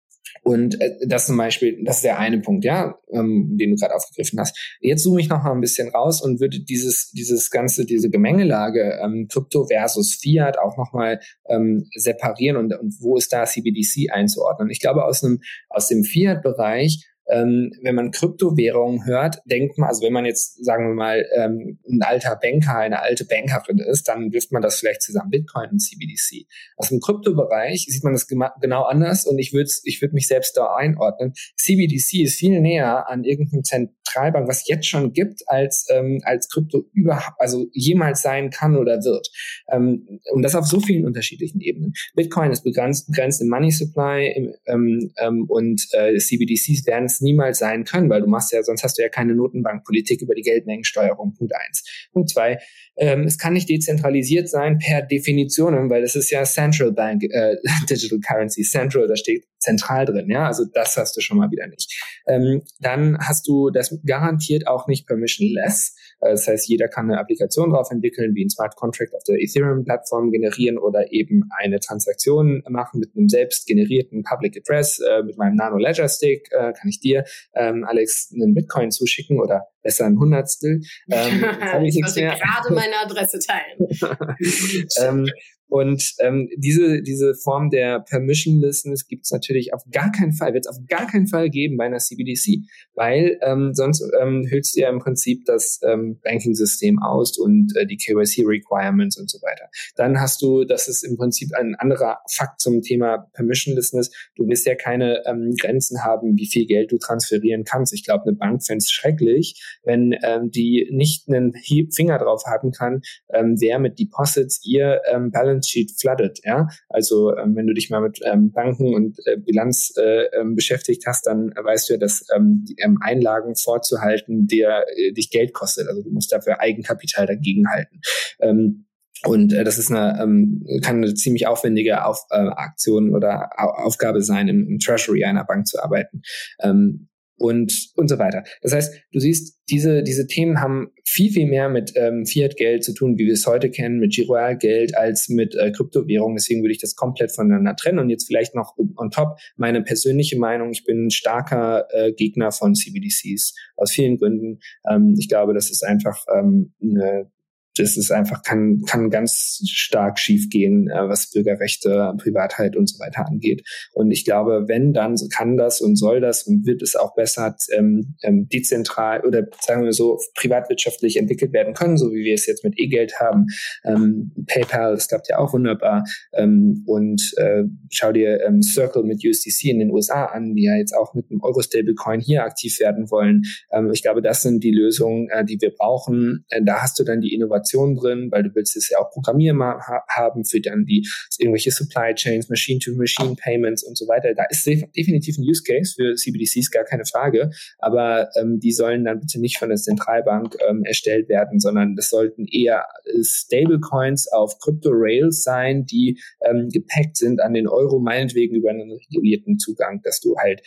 [0.44, 3.96] und äh, das zum Beispiel, das ist der eine Punkt, ja, ähm, den du gerade
[3.96, 4.58] aufgegriffen hast.
[4.80, 9.00] Jetzt zoome ich noch mal ein bisschen raus und würde dieses, dieses ganze, diese Gemengelage
[9.04, 14.12] ähm, Krypto versus Fiat auch noch mal ähm, separieren und, und wo ist da CBDC
[14.12, 14.70] einzuordnen.
[14.70, 20.04] Ich glaube, aus einem, aus dem Fiat-Bereich ähm, wenn man Kryptowährungen hört, denkt man, also
[20.04, 24.34] wenn man jetzt, sagen wir mal, ähm, ein alter Banker, eine alte Bankerin ist, dann
[24.34, 26.48] wirft man das vielleicht zusammen, Bitcoin und CBDC.
[26.78, 30.58] Aus dem Kryptobereich sieht man das genau anders und ich würde ich würd mich selbst
[30.58, 31.34] da einordnen.
[31.58, 36.86] CBDC ist viel näher an irgendeinem Zentralbank, was jetzt schon gibt, als, ähm, als Krypto
[36.94, 39.30] überhaupt, also jemals sein kann oder wird.
[39.72, 41.94] Ähm, und das auf so vielen unterschiedlichen Ebenen.
[42.16, 47.19] Bitcoin ist begrenzt, begrenzt im Money Supply im, ähm, ähm, und äh, CBDCs werden es
[47.22, 50.42] niemals sein können, weil du machst ja, sonst hast du ja keine Notenbankpolitik über die
[50.42, 51.34] Geldmengensteuerung.
[51.34, 52.10] Punkt eins.
[52.12, 52.60] Punkt zwei,
[53.00, 57.56] ähm, es kann nicht dezentralisiert sein per Definition, weil das ist ja Central Bank äh,
[57.90, 58.64] Digital Currency.
[58.64, 60.48] Central, da steht zentral drin, ja.
[60.48, 61.92] Also das hast du schon mal wieder nicht.
[62.28, 65.96] Ähm, dann hast du das garantiert auch nicht permissionless.
[66.20, 69.42] Äh, das heißt, jeder kann eine Applikation drauf entwickeln, wie ein Smart Contract auf der
[69.42, 75.00] Ethereum-Plattform generieren oder eben eine Transaktion machen mit einem selbst generierten Public Address.
[75.00, 77.24] Äh, mit meinem Nano Ledger Stick äh, kann ich dir,
[77.56, 80.82] ähm, Alex, einen Bitcoin zuschicken oder besser ein Hundertstel.
[81.10, 81.44] Ähm,
[81.86, 83.78] ich, wollte gerade meine Adresse teilen.
[85.02, 85.30] ähm,
[85.70, 90.66] und ähm, diese, diese Form der Permissionlessness gibt es natürlich auf gar keinen Fall, wird
[90.66, 94.82] es auf gar keinen Fall geben bei einer CBDC, weil ähm, sonst ähm, hüllst du
[94.82, 99.70] ja im Prinzip das ähm, Banking-System aus und äh, die KYC-Requirements und so weiter.
[99.96, 104.66] Dann hast du, das ist im Prinzip ein anderer Fakt zum Thema Permissionlessness, du wirst
[104.66, 107.94] ja keine ähm, Grenzen haben, wie viel Geld du transferieren kannst.
[107.94, 111.54] Ich glaube, eine Bank fände es schrecklich, wenn ähm, die nicht einen
[111.94, 113.02] Finger drauf haben kann,
[113.32, 116.40] ähm, wer mit Deposits ihr ähm, Balance Balance Sheet flooded.
[116.44, 116.68] Ja?
[116.90, 121.04] Also ähm, wenn du dich mal mit ähm, Banken und äh, Bilanz äh, ähm, beschäftigt
[121.06, 125.54] hast, dann weißt du ja, dass ähm, die, ähm, Einlagen vorzuhalten, der äh, dich Geld
[125.54, 125.88] kostet.
[125.88, 128.00] Also du musst dafür Eigenkapital dagegen halten.
[128.40, 128.86] Ähm,
[129.26, 134.22] und äh, das ist eine, ähm, kann eine ziemlich aufwendige Auf, äh, Aktion oder Aufgabe
[134.22, 136.22] sein, im, im Treasury einer Bank zu arbeiten.
[136.62, 138.44] Ähm, und, und so weiter.
[138.62, 142.94] Das heißt, du siehst, diese, diese Themen haben viel, viel mehr mit ähm, Fiat-Geld zu
[142.94, 146.36] tun, wie wir es heute kennen, mit Giroir-Geld, als mit äh, Kryptowährungen.
[146.36, 148.00] Deswegen würde ich das komplett voneinander trennen.
[148.00, 150.72] Und jetzt vielleicht noch on top meine persönliche Meinung.
[150.72, 154.60] Ich bin ein starker äh, Gegner von CBDCs aus vielen Gründen.
[154.90, 157.32] Ähm, ich glaube, das ist einfach ähm, eine
[157.76, 163.26] das ist einfach, kann, kann ganz stark schiefgehen, äh, was Bürgerrechte, Privatheit und so weiter
[163.28, 163.68] angeht.
[163.94, 167.56] Und ich glaube, wenn, dann kann das und soll das und wird es auch besser
[167.72, 172.46] ähm, ähm, dezentral oder sagen wir so privatwirtschaftlich entwickelt werden können, so wie wir es
[172.46, 173.46] jetzt mit E-Geld haben.
[173.86, 176.04] Ähm, PayPal, das klappt ja auch wunderbar.
[176.34, 180.76] Ähm, und äh, schau dir ähm, Circle mit USDC in den USA an, die ja
[180.76, 183.44] jetzt auch mit einem Euro-Stablecoin hier aktiv werden wollen.
[183.72, 186.46] Ähm, ich glaube, das sind die Lösungen, äh, die wir brauchen.
[186.50, 189.12] Äh, da hast du dann die Innovation Innovation drin, weil du willst es ja auch
[189.12, 194.34] programmieren ha haben für dann die irgendwelche Supply Chains, Machine-to-Machine Payments und so weiter.
[194.34, 197.52] Da ist definitiv ein Use Case für CBDCs, gar keine Frage.
[197.80, 202.10] Aber ähm, die sollen dann bitte nicht von der Zentralbank ähm, erstellt werden, sondern das
[202.10, 202.86] sollten eher
[203.22, 209.58] Stablecoins auf Crypto-Rails sein, die ähm, gepackt sind an den Euro, meinetwegen über einen regulierten
[209.60, 210.62] Zugang, dass du halt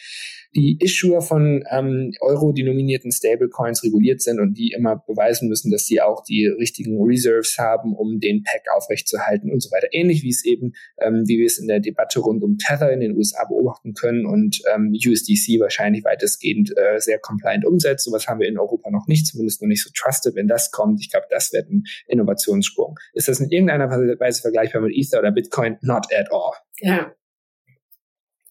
[0.55, 6.01] die Issuer von ähm, Euro-denominierten Stablecoins reguliert sind und die immer beweisen müssen, dass sie
[6.01, 6.47] auch die
[6.83, 9.89] richtigen Reserves haben, um den Pack aufrechtzuerhalten und so weiter.
[9.93, 13.01] Ähnlich wie es eben, ähm, wie wir es in der Debatte rund um Tether in
[13.01, 18.05] den USA beobachten können und ähm, USDC wahrscheinlich weitestgehend äh, sehr compliant umsetzt.
[18.05, 20.35] Sowas haben wir in Europa noch nicht, zumindest noch nicht so trusted.
[20.35, 22.99] Wenn das kommt, ich glaube, das wird ein Innovationssprung.
[23.15, 25.79] Ist das in irgendeiner Weise vergleichbar mit Ether oder Bitcoin?
[25.83, 26.53] Not at all.
[26.81, 27.15] Ja,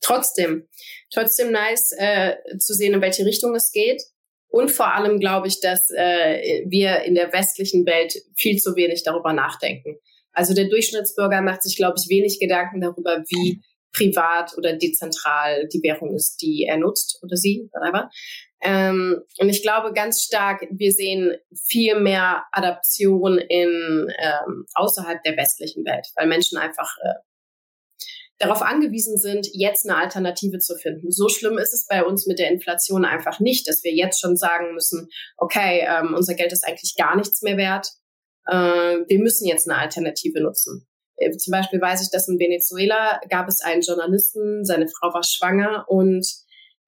[0.02, 0.68] trotzdem,
[1.14, 4.02] trotzdem nice äh, zu sehen, in welche Richtung es geht.
[4.52, 9.04] Und vor allem glaube ich, dass äh, wir in der westlichen Welt viel zu wenig
[9.04, 9.96] darüber nachdenken.
[10.34, 13.62] Also der Durchschnittsbürger macht sich, glaube ich, wenig Gedanken darüber, wie
[13.94, 18.10] privat oder dezentral die Währung ist, die er nutzt oder sie, whatever.
[18.62, 21.36] Ähm, und ich glaube ganz stark, wir sehen
[21.68, 27.14] viel mehr Adaption in ähm, außerhalb der westlichen Welt, weil Menschen einfach äh,
[28.42, 31.12] darauf angewiesen sind, jetzt eine Alternative zu finden.
[31.12, 34.36] So schlimm ist es bei uns mit der Inflation einfach nicht, dass wir jetzt schon
[34.36, 37.90] sagen müssen, okay, ähm, unser Geld ist eigentlich gar nichts mehr wert.
[38.48, 38.56] Äh,
[39.08, 40.88] wir müssen jetzt eine Alternative nutzen.
[41.18, 45.24] Äh, zum Beispiel weiß ich, dass in Venezuela gab es einen Journalisten, seine Frau war
[45.24, 46.26] schwanger und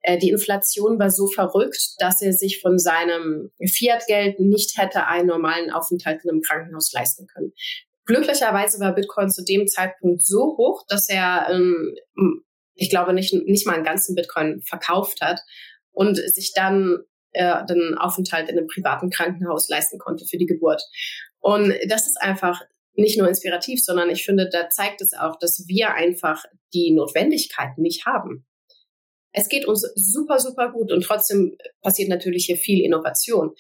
[0.02, 5.28] äh, die Inflation war so verrückt, dass er sich von seinem Fiat-Geld nicht hätte einen
[5.28, 7.54] normalen Aufenthalt in einem Krankenhaus leisten können.
[8.06, 11.96] Glücklicherweise war Bitcoin zu dem Zeitpunkt so hoch, dass er, ähm,
[12.76, 15.40] ich glaube, nicht, nicht mal einen ganzen Bitcoin verkauft hat
[15.92, 17.00] und sich dann
[17.32, 20.82] äh, den Aufenthalt in einem privaten Krankenhaus leisten konnte für die Geburt.
[21.40, 22.62] Und das ist einfach
[22.96, 26.44] nicht nur inspirativ, sondern ich finde, da zeigt es auch, dass wir einfach
[26.74, 28.46] die Notwendigkeit nicht haben.
[29.34, 33.52] Es geht uns super, super gut und trotzdem passiert natürlich hier viel Innovation.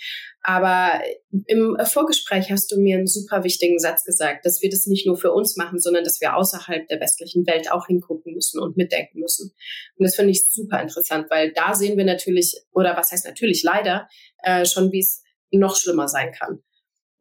[0.41, 1.01] Aber
[1.47, 5.17] im Vorgespräch hast du mir einen super wichtigen Satz gesagt, dass wir das nicht nur
[5.17, 9.19] für uns machen, sondern dass wir außerhalb der westlichen Welt auch hingucken müssen und mitdenken
[9.19, 9.53] müssen.
[9.97, 13.63] Und das finde ich super interessant, weil da sehen wir natürlich, oder was heißt natürlich
[13.63, 14.07] leider,
[14.43, 16.59] äh, schon wie es noch schlimmer sein kann.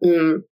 [0.00, 0.44] Mm.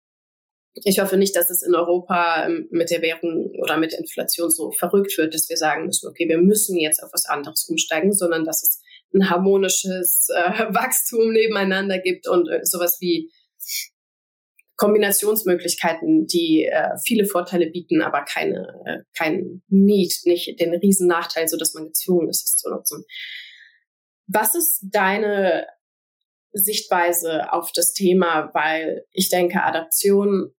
[0.83, 4.71] Ich hoffe nicht, dass es in Europa ähm, mit der Währung oder mit Inflation so
[4.71, 8.45] verrückt wird, dass wir sagen müssen, okay, wir müssen jetzt auf was anderes umsteigen, sondern
[8.45, 8.81] dass es
[9.13, 13.31] ein harmonisches äh, Wachstum nebeneinander gibt und äh, sowas wie
[14.79, 21.49] Kombinationsmöglichkeiten, die äh, viele Vorteile bieten, aber keine, äh, kein Need, nicht den riesen Nachteil,
[21.49, 23.03] so dass man gezwungen ist, es zu nutzen.
[24.27, 25.67] Was ist deine
[26.53, 28.51] Sichtweise auf das Thema?
[28.53, 30.53] Weil ich denke, Adaption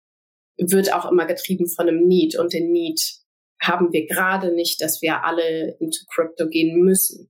[0.60, 3.01] wird auch immer getrieben von einem Need und den Need
[3.62, 7.30] haben wir gerade nicht, dass wir alle into Crypto gehen müssen.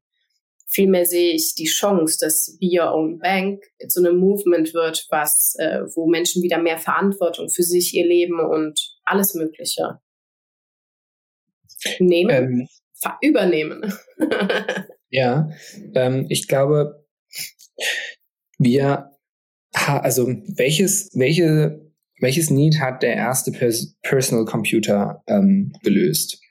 [0.68, 5.56] Vielmehr sehe ich die Chance, dass Be Your Own Bank zu einem Movement wird, was,
[5.58, 10.00] äh, wo Menschen wieder mehr Verantwortung für sich, ihr Leben und alles Mögliche
[12.00, 12.68] nehmen, ähm,
[13.22, 13.94] übernehmen.
[15.10, 15.50] ja,
[15.96, 17.04] ähm, ich glaube,
[18.60, 19.10] wir,
[19.74, 21.89] also welches, welche
[22.20, 26.42] welches Need hat der erste Pers Personal Computer ähm, gelöst?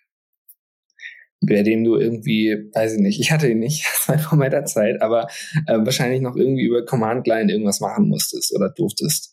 [1.40, 4.64] Bei dem du irgendwie, weiß ich nicht, ich hatte ihn nicht, das war vor meiner
[4.64, 5.28] Zeit, aber
[5.66, 9.32] äh, wahrscheinlich noch irgendwie über Command Line irgendwas machen musstest oder durftest.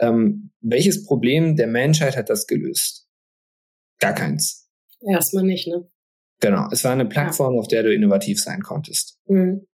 [0.00, 3.08] Ähm, welches Problem der Menschheit hat das gelöst?
[4.00, 4.68] Gar keins.
[5.00, 5.88] Erstmal nicht, ne?
[6.40, 6.68] Genau.
[6.72, 7.60] Es war eine Plattform, ja.
[7.60, 9.18] auf der du innovativ sein konntest.
[9.26, 9.66] Mhm.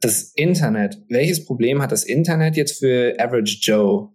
[0.00, 1.00] Das Internet.
[1.08, 4.12] Welches Problem hat das Internet jetzt für Average Joe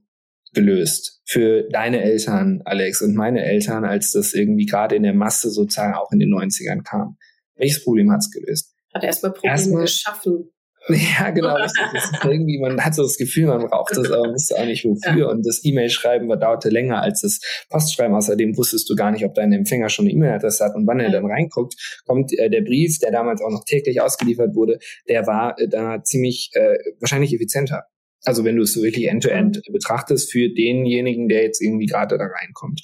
[0.54, 5.50] gelöst für deine Eltern, Alex, und meine Eltern, als das irgendwie gerade in der Masse
[5.50, 7.18] sozusagen auch in den 90ern kam?
[7.56, 8.74] Welches Problem hat es gelöst?
[8.94, 10.50] Hat erstmal Probleme erstmal, geschaffen.
[11.20, 11.58] Ja, genau.
[11.58, 14.66] Das ist irgendwie, man hat so das Gefühl, man braucht das, aber man wusste auch
[14.66, 15.18] nicht wofür.
[15.18, 15.28] Ja.
[15.28, 18.16] Und das E-Mail-Schreiben dauerte länger als das Postschreiben.
[18.16, 20.76] Außerdem wusstest du gar nicht, ob dein Empfänger schon eine E-Mail-Adresse hat.
[20.76, 21.76] Und wann er dann reinguckt,
[22.06, 24.80] kommt äh, der Brief, der damals auch noch täglich ausgeliefert wurde,
[25.10, 27.84] der war äh, da ziemlich äh, wahrscheinlich effizienter.
[28.28, 32.18] Also wenn du es so wirklich end-to-end -end betrachtest für denjenigen, der jetzt irgendwie gerade
[32.18, 32.82] da reinkommt.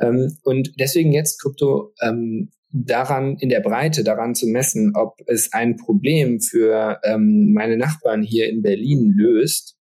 [0.00, 5.52] Ähm, und deswegen jetzt Krypto ähm, daran in der Breite daran zu messen, ob es
[5.52, 9.76] ein Problem für ähm, meine Nachbarn hier in Berlin löst,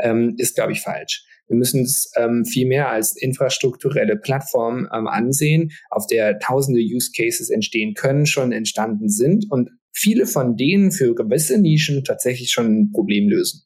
[0.00, 1.24] ähm, ist, glaube ich, falsch.
[1.48, 7.10] Wir müssen es ähm, viel mehr als infrastrukturelle Plattform ähm, ansehen, auf der tausende Use
[7.16, 12.66] Cases entstehen können, schon entstanden sind und viele von denen für gewisse Nischen tatsächlich schon
[12.66, 13.62] ein Problem lösen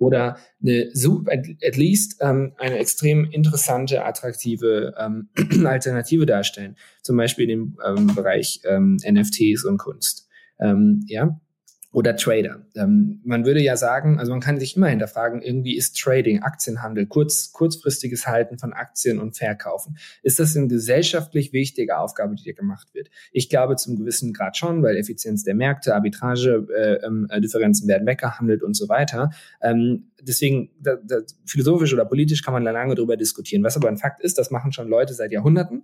[0.00, 0.90] oder eine
[1.62, 5.28] at least ähm, eine extrem interessante, attraktive ähm,
[5.66, 6.76] Alternative darstellen.
[7.02, 10.26] Zum Beispiel dem ähm, Bereich ähm, NFTs und Kunst.
[10.58, 11.38] Ähm, ja,
[11.92, 12.66] oder Trader.
[12.76, 17.06] Ähm, man würde ja sagen, also man kann sich immer hinterfragen, irgendwie ist Trading, Aktienhandel,
[17.06, 19.98] kurz, kurzfristiges Halten von Aktien und Verkaufen.
[20.22, 23.10] Ist das eine gesellschaftlich wichtige Aufgabe, die hier gemacht wird?
[23.32, 28.06] Ich glaube zum gewissen Grad schon, weil Effizienz der Märkte, Arbitrage, äh, äh, Differenzen werden
[28.06, 29.30] weggehandelt und so weiter.
[29.60, 33.64] Ähm, deswegen, da, da, philosophisch oder politisch kann man da lange darüber diskutieren.
[33.64, 35.82] Was aber ein Fakt ist, das machen schon Leute seit Jahrhunderten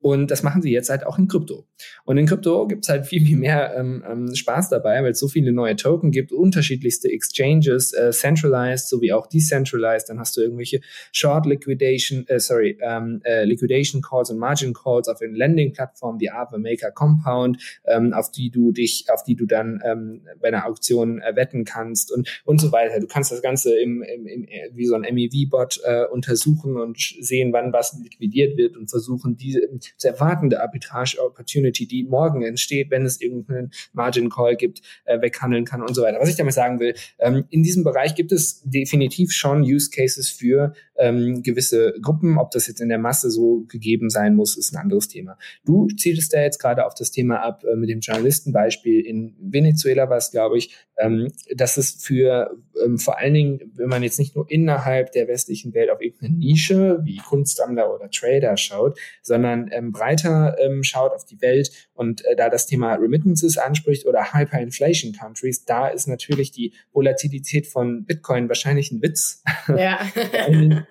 [0.00, 1.66] Und das machen sie jetzt halt auch in Krypto.
[2.04, 5.18] Und in Krypto gibt es halt viel, viel mehr ähm, ähm, Spaß dabei, weil es
[5.18, 10.08] so viele neue Token gibt, unterschiedlichste Exchanges, äh, centralized sowie auch decentralized.
[10.08, 10.80] Dann hast du irgendwelche
[11.12, 16.30] Short Liquidation, äh, sorry, ähm, äh, Liquidation Calls und Margin Calls auf den Lending-Plattformen wie
[16.30, 20.66] Aave Maker Compound, ähm, auf die du dich, auf die du dann ähm, bei einer
[20.66, 23.00] Auktion äh, wetten kannst und und so weiter.
[23.00, 27.52] Du kannst das Ganze im, im, im wie so ein MEV-Bot äh, untersuchen und sehen,
[27.52, 29.60] wann was liquidiert wird und versuchen diese
[29.96, 35.94] zu erwartende Arbitrage-Opportunity, die morgen entsteht, wenn es irgendeinen Margin-Call gibt, äh, weghandeln kann und
[35.94, 36.18] so weiter.
[36.20, 40.30] Was ich damit sagen will, ähm, in diesem Bereich gibt es definitiv schon Use Cases
[40.30, 42.38] für ähm, gewisse Gruppen.
[42.38, 45.38] Ob das jetzt in der Masse so gegeben sein muss, ist ein anderes Thema.
[45.64, 49.00] Du zielst da jetzt gerade auf das Thema ab äh, mit dem Journalistenbeispiel.
[49.00, 53.88] In Venezuela war es, glaube ich, ähm, dass es für ähm, vor allen Dingen, wenn
[53.88, 58.56] man jetzt nicht nur innerhalb der westlichen Welt auf irgendeine Nische wie Kunstsammler oder Trader
[58.56, 63.58] schaut, sondern ähm, breiter ähm, schaut auf die Welt und äh, da das Thema Remittances
[63.58, 69.42] anspricht oder Hyperinflation Countries, da ist natürlich die Volatilität von Bitcoin wahrscheinlich ein Witz.
[69.68, 69.98] Ja.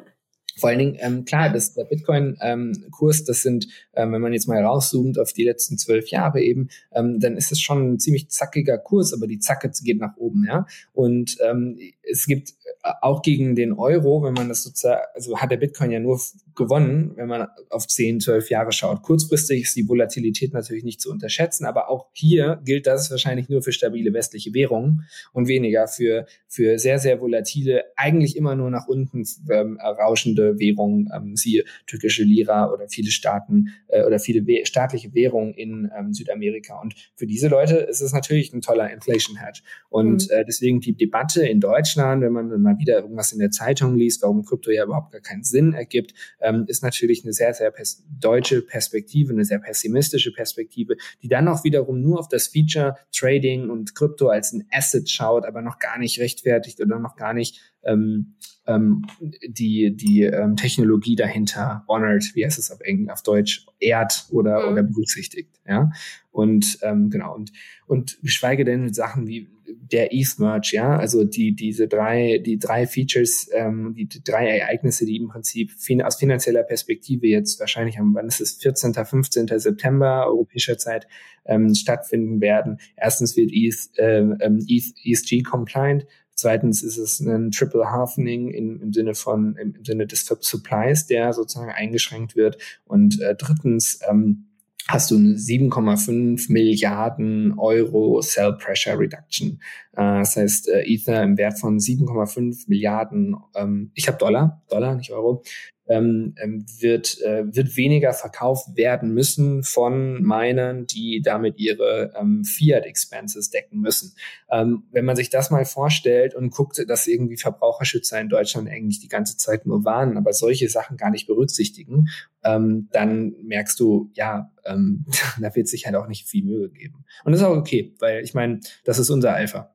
[0.58, 4.48] Vor allen Dingen, ähm, klar, das, der Bitcoin-Kurs, ähm, das sind, ähm, wenn man jetzt
[4.48, 8.30] mal rauszoomt auf die letzten zwölf Jahre eben, ähm, dann ist es schon ein ziemlich
[8.30, 10.66] zackiger Kurs, aber die Zacke geht nach oben, ja.
[10.94, 12.54] Und ähm, es gibt
[13.02, 16.20] auch gegen den Euro, wenn man das sozusagen, also hat der Bitcoin ja nur
[16.56, 19.02] gewonnen, wenn man auf 10, 12 Jahre schaut.
[19.02, 23.62] Kurzfristig ist die Volatilität natürlich nicht zu unterschätzen, aber auch hier gilt das wahrscheinlich nur
[23.62, 28.88] für stabile westliche Währungen und weniger für, für sehr, sehr volatile, eigentlich immer nur nach
[28.88, 34.66] unten ähm, rauschende Währungen, ähm, siehe türkische Lira oder viele Staaten äh, oder viele we
[34.66, 36.80] staatliche Währungen in ähm, Südamerika.
[36.80, 39.62] Und für diese Leute ist es natürlich ein toller Inflation Hedge.
[39.90, 40.36] Und mhm.
[40.36, 44.22] äh, deswegen die Debatte in Deutschland, wenn man mal wieder irgendwas in der Zeitung liest,
[44.24, 48.04] warum Krypto ja überhaupt gar keinen Sinn ergibt, ähm, ist natürlich eine sehr, sehr pers
[48.20, 53.70] deutsche Perspektive, eine sehr pessimistische Perspektive, die dann auch wiederum nur auf das Feature Trading
[53.70, 57.62] und Krypto als ein Asset schaut, aber noch gar nicht rechtfertigt oder noch gar nicht
[57.84, 58.36] ähm,
[58.68, 64.26] ähm, die, die ähm, Technologie dahinter honored, wie heißt es auf Englisch, auf Deutsch, ehrt
[64.32, 64.72] oder, mhm.
[64.72, 65.52] oder berücksichtigt.
[65.68, 65.92] Ja.
[66.32, 67.52] Und ähm, genau, und,
[67.86, 69.50] und geschweige denn Sachen wie
[69.82, 75.06] der ETH-Merge, ja, also die, diese drei, die drei Features, ähm, die, die drei Ereignisse,
[75.06, 79.48] die im Prinzip fin aus finanzieller Perspektive jetzt wahrscheinlich am, wann ist es, 14., 15.
[79.60, 81.08] September europäischer Zeit
[81.46, 82.80] ähm, stattfinden werden.
[82.96, 86.06] Erstens wird ETH, äh, ähm, ETH ESG compliant,
[86.36, 91.32] Zweitens ist es ein Triple Halfening im, im Sinne von, im Sinne des Supplies, der
[91.32, 92.58] sozusagen eingeschränkt wird.
[92.84, 94.50] Und äh, drittens ähm,
[94.88, 99.60] hast du eine 7,5 Milliarden Euro Cell Pressure Reduction.
[99.94, 104.96] Äh, das heißt, äh, Ether im Wert von 7,5 Milliarden, ähm, ich habe Dollar, Dollar,
[104.96, 105.44] nicht Euro,
[105.88, 112.44] ähm, ähm, wird, äh, wird weniger verkauft werden müssen von Minern, die damit ihre ähm,
[112.44, 114.16] Fiat-Expenses decken müssen.
[114.50, 119.00] Ähm, wenn man sich das mal vorstellt und guckt, dass irgendwie Verbraucherschützer in Deutschland eigentlich
[119.00, 122.10] die ganze Zeit nur warnen, aber solche Sachen gar nicht berücksichtigen,
[122.44, 125.06] ähm, dann merkst du, ja, ähm,
[125.40, 127.06] da wird sich halt auch nicht viel Mühe geben.
[127.24, 129.74] Und das ist auch okay, weil ich meine, das ist unser Alpha.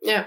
[0.00, 0.26] Ja,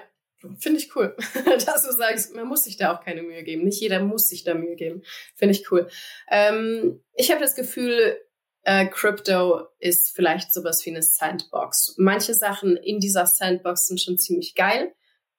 [0.59, 1.15] Finde ich cool,
[1.45, 3.63] dass du sagst, man muss sich da auch keine Mühe geben.
[3.63, 5.03] Nicht jeder muss sich da Mühe geben.
[5.35, 5.87] Finde ich cool.
[6.29, 8.17] Ähm, ich habe das Gefühl,
[8.63, 11.95] äh, Crypto ist vielleicht sowas wie eine Sandbox.
[11.97, 14.93] Manche Sachen in dieser Sandbox sind schon ziemlich geil.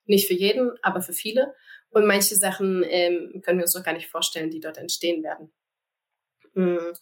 [0.07, 1.55] Nicht für jeden, aber für viele.
[1.91, 5.53] Und manche Sachen ähm, können wir uns noch gar nicht vorstellen, die dort entstehen werden.
[6.55, 6.93] Mhm.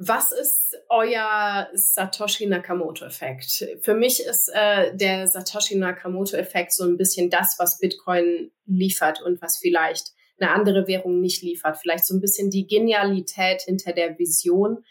[0.00, 3.66] Was ist euer Satoshi Nakamoto-Effekt?
[3.82, 9.42] Für mich ist äh, der Satoshi Nakamoto-Effekt so ein bisschen das, was Bitcoin liefert und
[9.42, 11.78] was vielleicht eine andere Währung nicht liefert.
[11.78, 14.84] Vielleicht so ein bisschen die Genialität hinter der Vision,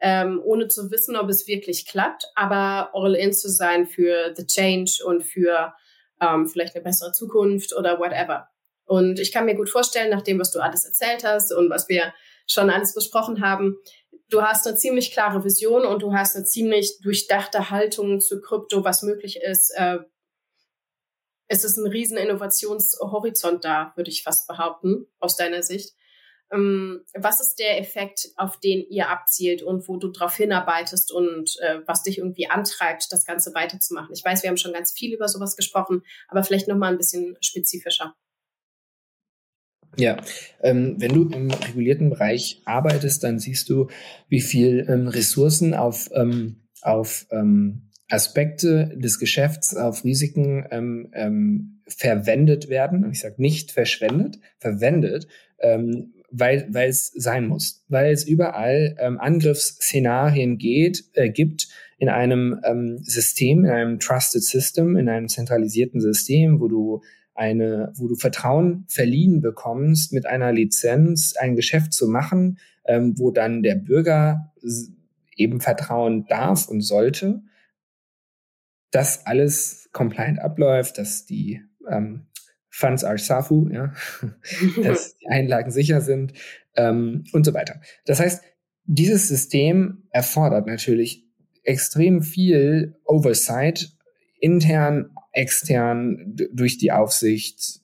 [0.00, 4.44] ähm, ohne zu wissen, ob es wirklich klappt, aber all in zu sein für the
[4.44, 5.72] change und für
[6.20, 8.48] ähm, vielleicht eine bessere Zukunft oder whatever.
[8.86, 11.88] Und ich kann mir gut vorstellen, nach dem, was du alles erzählt hast und was
[11.88, 12.12] wir
[12.46, 13.76] schon alles besprochen haben,
[14.30, 18.84] du hast eine ziemlich klare Vision und du hast eine ziemlich durchdachte Haltung zu Krypto,
[18.84, 19.70] was möglich ist.
[19.76, 19.98] Äh,
[21.48, 25.94] es ist ein riesen Innovationshorizont da, würde ich fast behaupten, aus deiner Sicht.
[26.50, 31.56] Ähm, was ist der Effekt, auf den ihr abzielt und wo du darauf hinarbeitest und
[31.60, 34.14] äh, was dich irgendwie antreibt, das Ganze weiterzumachen?
[34.14, 36.98] Ich weiß, wir haben schon ganz viel über sowas gesprochen, aber vielleicht noch mal ein
[36.98, 38.14] bisschen spezifischer.
[39.96, 40.16] Ja,
[40.62, 43.88] ähm, wenn du im regulierten Bereich arbeitest, dann siehst du,
[44.28, 51.82] wie viel ähm, Ressourcen auf, ähm, auf ähm, Aspekte des Geschäfts, auf Risiken ähm, ähm,
[51.86, 53.10] verwendet werden.
[53.10, 55.26] Ich sage nicht verschwendet, verwendet,
[56.30, 61.66] weil, weil es sein muss, weil es überall Angriffsszenarien geht, äh, gibt
[61.98, 62.60] in einem
[63.02, 67.02] System, in einem Trusted System, in einem zentralisierten System, wo du
[67.38, 73.30] eine, wo du Vertrauen verliehen bekommst, mit einer Lizenz ein Geschäft zu machen, ähm, wo
[73.30, 74.52] dann der Bürger
[75.36, 77.42] eben vertrauen darf und sollte,
[78.90, 82.26] dass alles compliant abläuft, dass die ähm,
[82.70, 83.92] Funds are SAFU, ja,
[84.82, 86.32] dass die Einlagen sicher sind
[86.76, 87.80] ähm, und so weiter.
[88.04, 88.42] Das heißt,
[88.84, 91.24] dieses System erfordert natürlich
[91.62, 93.97] extrem viel Oversight,
[94.40, 97.80] intern, extern, durch die Aufsicht,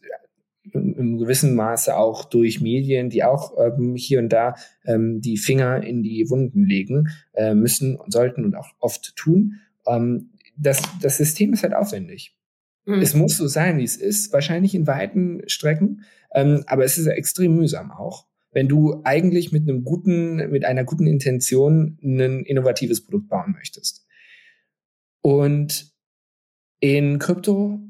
[0.72, 5.82] im gewissen Maße auch durch Medien, die auch ähm, hier und da ähm, die Finger
[5.82, 9.60] in die Wunden legen äh, müssen und sollten und auch oft tun.
[9.86, 12.34] Ähm, das, das System ist halt aufwendig.
[12.86, 13.00] Mhm.
[13.00, 16.02] Es muss so sein, wie es ist, wahrscheinlich in weiten Strecken,
[16.34, 20.84] ähm, aber es ist extrem mühsam auch, wenn du eigentlich mit einem guten, mit einer
[20.84, 24.06] guten Intention ein innovatives Produkt bauen möchtest.
[25.20, 25.93] Und
[26.80, 27.80] in Krypto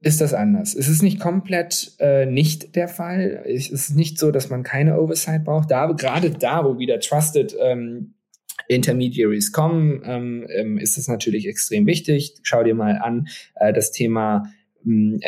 [0.00, 0.74] ist das anders.
[0.74, 3.44] Es ist nicht komplett äh, nicht der Fall.
[3.46, 5.70] Es ist nicht so, dass man keine Oversight braucht.
[5.70, 8.14] Da, gerade da, wo wieder Trusted ähm,
[8.68, 12.34] Intermediaries kommen, ähm, ähm, ist es natürlich extrem wichtig.
[12.42, 14.52] Schau dir mal an äh, das Thema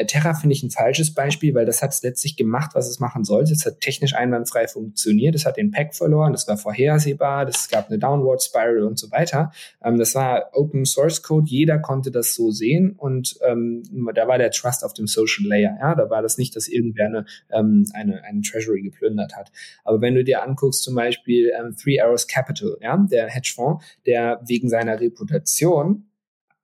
[0.07, 3.25] Terra finde ich ein falsches Beispiel, weil das hat es letztlich gemacht, was es machen
[3.25, 3.53] sollte.
[3.53, 5.35] Es hat technisch einwandfrei funktioniert.
[5.35, 6.33] Es hat den Pack verloren.
[6.33, 7.49] Das war vorhersehbar.
[7.49, 9.53] Es gab eine Downward Spiral und so weiter.
[9.83, 11.47] Ähm, das war Open Source Code.
[11.49, 13.83] Jeder konnte das so sehen und ähm,
[14.15, 15.77] da war der Trust auf dem Social Layer.
[15.81, 19.53] Ja, da war das nicht, dass irgendwer eine, ähm, eine, eine Treasury geplündert hat.
[19.85, 24.41] Aber wenn du dir anguckst, zum Beispiel ähm, Three Arrows Capital, ja, der Hedgefonds, der
[24.47, 26.07] wegen seiner Reputation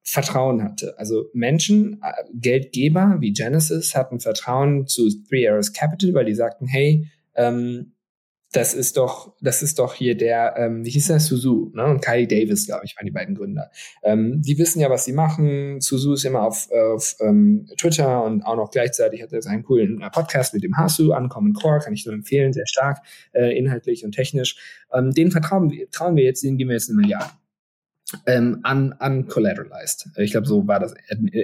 [0.02, 0.94] Vertrauen hatte.
[0.98, 6.66] Also Menschen, äh, Geldgeber wie Genesis hatten Vertrauen zu Three Arrows Capital, weil die sagten,
[6.66, 7.92] hey, ähm,
[8.52, 11.84] das ist doch, das ist doch hier der, ähm, wie hieß der, Suzu, ne?
[11.84, 13.70] Und Kylie Davis, glaube ich, waren die beiden Gründer.
[14.02, 15.80] Ähm, die wissen ja, was sie machen.
[15.80, 20.02] Suzu ist immer auf, auf ähm, Twitter und auch noch gleichzeitig hat er seinen coolen
[20.02, 22.98] äh, Podcast mit dem Hasu, Uncommon Core, kann ich nur empfehlen, sehr stark,
[23.32, 24.56] äh, inhaltlich und technisch.
[24.92, 27.30] Ähm, den vertrauen wir, trauen wir jetzt, denen geben wir jetzt eine Milliarde
[28.26, 30.08] ähm, un, uncollateralized.
[30.16, 30.94] Ich glaube, so war das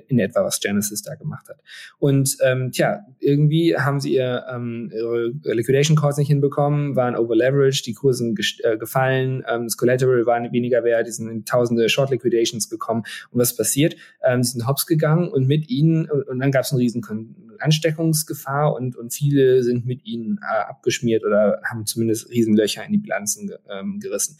[0.09, 1.59] in etwa, was Genesis da gemacht hat.
[1.99, 7.87] Und ähm, tja, irgendwie haben sie ihr, ähm, ihre Liquidation Calls nicht hinbekommen, waren overleveraged,
[7.87, 12.11] die Kursen äh, gefallen, ähm, das Collateral war weniger wert, die sind in tausende Short
[12.11, 13.05] Liquidations gekommen.
[13.31, 13.97] Und was passiert?
[14.23, 17.03] Ähm, sie sind hops gegangen und mit ihnen, und, und dann gab es eine riesen
[17.59, 22.99] Ansteckungsgefahr und, und viele sind mit ihnen äh, abgeschmiert oder haben zumindest Riesenlöcher in die
[22.99, 24.39] Bilanzen ähm, gerissen.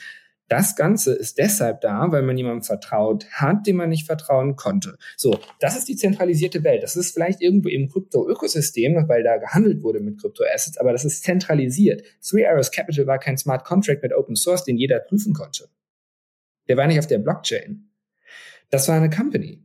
[0.49, 4.97] Das Ganze ist deshalb da, weil man jemandem vertraut hat, dem man nicht vertrauen konnte.
[5.17, 6.85] So, das ist die zentralisierte Welt.
[6.85, 11.25] Das ist vielleicht irgendwo im Krypto-Ökosystem, weil da gehandelt wurde mit Krypto-Assets, aber das ist
[11.25, 12.03] zentralisiert.
[12.23, 15.69] Three Arrows Capital war kein Smart Contract mit Open Source, den jeder prüfen konnte.
[16.69, 17.91] Der war nicht auf der Blockchain.
[18.71, 19.65] Das war eine Company,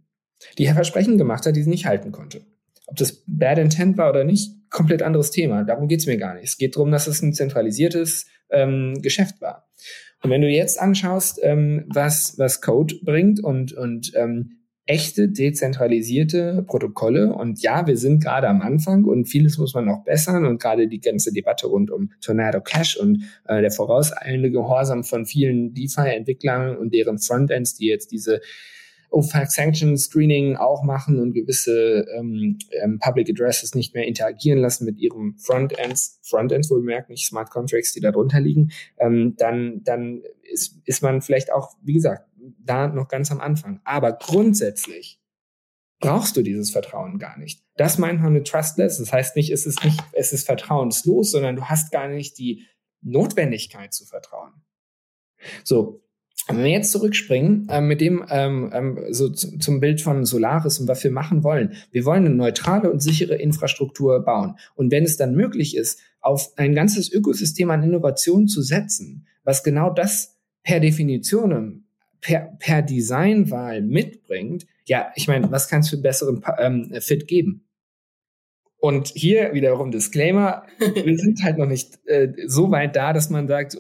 [0.58, 2.46] die Versprechen gemacht hat, die sie nicht halten konnte.
[2.88, 5.64] Ob das Bad Intent war oder nicht, komplett anderes Thema.
[5.64, 6.46] Darum geht's mir gar nicht.
[6.46, 9.70] Es geht darum, dass es ein zentralisiertes ähm, Geschäft war.
[10.24, 16.64] Und wenn du jetzt anschaust, ähm, was, was Code bringt und, und ähm, echte dezentralisierte
[16.68, 17.34] Protokolle.
[17.34, 20.88] Und ja, wir sind gerade am Anfang und vieles muss man noch bessern und gerade
[20.88, 26.76] die ganze Debatte rund um Tornado Cash und äh, der vorauseilende Gehorsam von vielen DeFi-Entwicklern
[26.76, 28.42] und deren Frontends, die jetzt diese
[29.12, 34.86] OFAC Sanction Screening auch machen und gewisse ähm, ähm, Public Addresses nicht mehr interagieren lassen
[34.86, 40.24] mit ihrem Frontends, Frontends wohlgemerkt, nicht Smart Contracts, die da drunter liegen, ähm, dann, dann
[40.50, 42.28] ist, ist man vielleicht auch, wie gesagt,
[42.60, 43.82] da noch ganz am Anfang.
[43.84, 45.20] Aber grundsätzlich
[46.00, 47.64] brauchst du dieses Vertrauen gar nicht.
[47.76, 48.98] Das meint man mit trustless.
[48.98, 52.66] Das heißt nicht, es ist nicht, es ist vertrauenslos, sondern du hast gar nicht die
[53.02, 54.54] Notwendigkeit zu vertrauen.
[55.64, 56.01] So,
[56.48, 60.88] wenn wir jetzt zurückspringen äh, mit dem ähm, ähm, so zum Bild von Solaris und
[60.88, 61.74] was wir machen wollen.
[61.92, 64.56] Wir wollen eine neutrale und sichere Infrastruktur bauen.
[64.76, 69.64] Und wenn es dann möglich ist, auf ein ganzes Ökosystem an Innovationen zu setzen, was
[69.64, 71.86] genau das per Definition,
[72.22, 77.66] per, per Designwahl mitbringt, ja, ich meine, was kann es für besseren ähm, Fit geben?
[78.78, 83.48] Und hier wiederum Disclaimer, wir sind halt noch nicht äh, so weit da, dass man
[83.48, 83.78] sagt,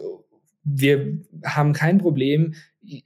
[0.64, 2.54] wir haben kein Problem,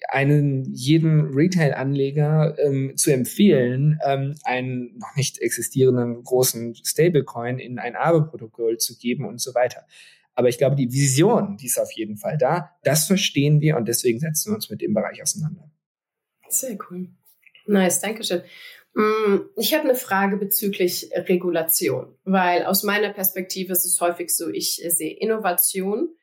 [0.10, 7.96] einen jedem Retail-Anleger ähm, zu empfehlen, ähm, einen noch nicht existierenden großen Stablecoin in ein
[7.96, 9.86] Aave-Protokoll zu geben und so weiter.
[10.34, 12.72] Aber ich glaube, die Vision, die ist auf jeden Fall da.
[12.84, 15.70] Das verstehen wir und deswegen setzen wir uns mit dem Bereich auseinander.
[16.50, 17.10] Sehr cool.
[17.68, 18.42] Nice, danke schön.
[18.94, 24.50] Mm, ich habe eine Frage bezüglich Regulation, weil aus meiner Perspektive ist es häufig so,
[24.50, 26.16] ich sehe Innovation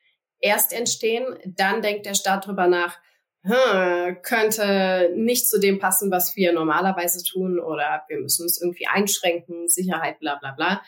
[0.43, 2.99] erst entstehen, dann denkt der Staat drüber nach,
[3.43, 8.87] hm, könnte nicht zu dem passen, was wir normalerweise tun oder wir müssen es irgendwie
[8.87, 10.81] einschränken, Sicherheit, bla bla bla.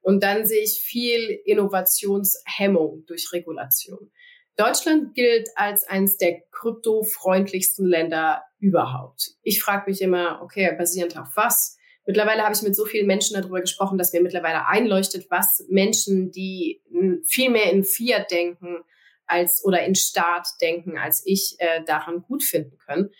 [0.00, 4.10] Und dann sehe ich viel Innovationshemmung durch Regulation.
[4.56, 9.30] Deutschland gilt als eines der kryptofreundlichsten Länder überhaupt.
[9.42, 11.78] Ich frage mich immer, okay, basierend auf was?
[12.04, 16.30] Mittlerweile habe ich mit so vielen Menschen darüber gesprochen, dass mir mittlerweile einleuchtet, was Menschen,
[16.30, 16.82] die
[17.24, 18.84] viel mehr in Fiat denken
[19.32, 23.10] als oder in Staat denken, als ich, äh, daran gut finden können.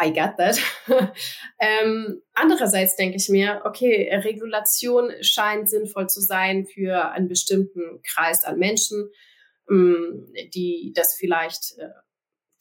[0.00, 0.58] I got that.
[1.60, 8.44] ähm, andererseits denke ich mir, okay, Regulation scheint sinnvoll zu sein für einen bestimmten Kreis
[8.44, 9.10] an Menschen,
[9.70, 11.88] ähm, die das vielleicht, äh,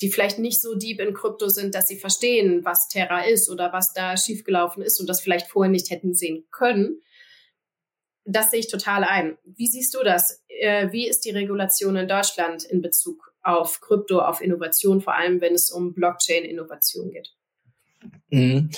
[0.02, 3.72] die vielleicht nicht so deep in Krypto sind, dass sie verstehen, was Terra ist oder
[3.72, 7.02] was da schiefgelaufen ist und das vielleicht vorher nicht hätten sehen können.
[8.26, 9.38] Das sehe ich total ein.
[9.46, 10.44] Wie siehst du das?
[10.48, 15.42] Äh, wie ist die Regulation in Deutschland in Bezug auf Krypto, auf Innovation, vor allem
[15.42, 17.34] wenn es um Blockchain-Innovation geht.
[18.30, 18.70] Mhm.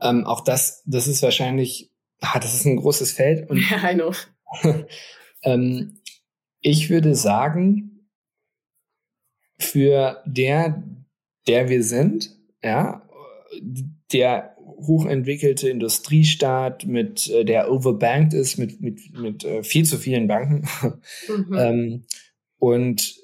[0.00, 1.90] Ähm, auch das, das ist wahrscheinlich,
[2.20, 3.48] ah, das ist ein großes Feld.
[3.50, 4.12] Und, ja, I know.
[5.42, 6.00] ähm,
[6.60, 8.08] ich würde sagen,
[9.58, 10.82] für der,
[11.46, 13.08] der wir sind, ja,
[14.12, 14.51] der
[14.86, 20.68] hochentwickelte Industriestaat mit äh, der overbanked ist mit mit mit äh, viel zu vielen Banken
[21.28, 21.54] mhm.
[21.58, 22.04] ähm,
[22.58, 23.22] und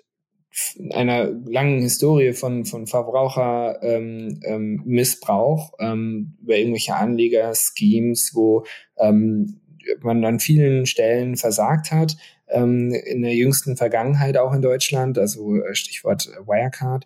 [0.93, 8.65] einer langen Historie von, von Verbrauchermissbrauch ähm, ähm, ähm, über irgendwelche Anleger-Schemes, wo
[8.99, 9.61] ähm,
[10.01, 12.17] man an vielen Stellen versagt hat,
[12.49, 17.05] ähm, in der jüngsten Vergangenheit auch in Deutschland, also äh, Stichwort Wirecard.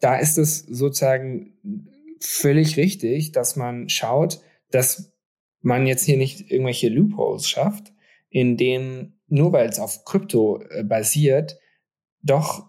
[0.00, 1.58] Da ist es sozusagen
[2.20, 4.40] völlig richtig, dass man schaut,
[4.70, 5.12] dass
[5.60, 7.92] man jetzt hier nicht irgendwelche Loopholes schafft,
[8.30, 11.58] in denen nur weil es auf Krypto äh, basiert,
[12.22, 12.68] doch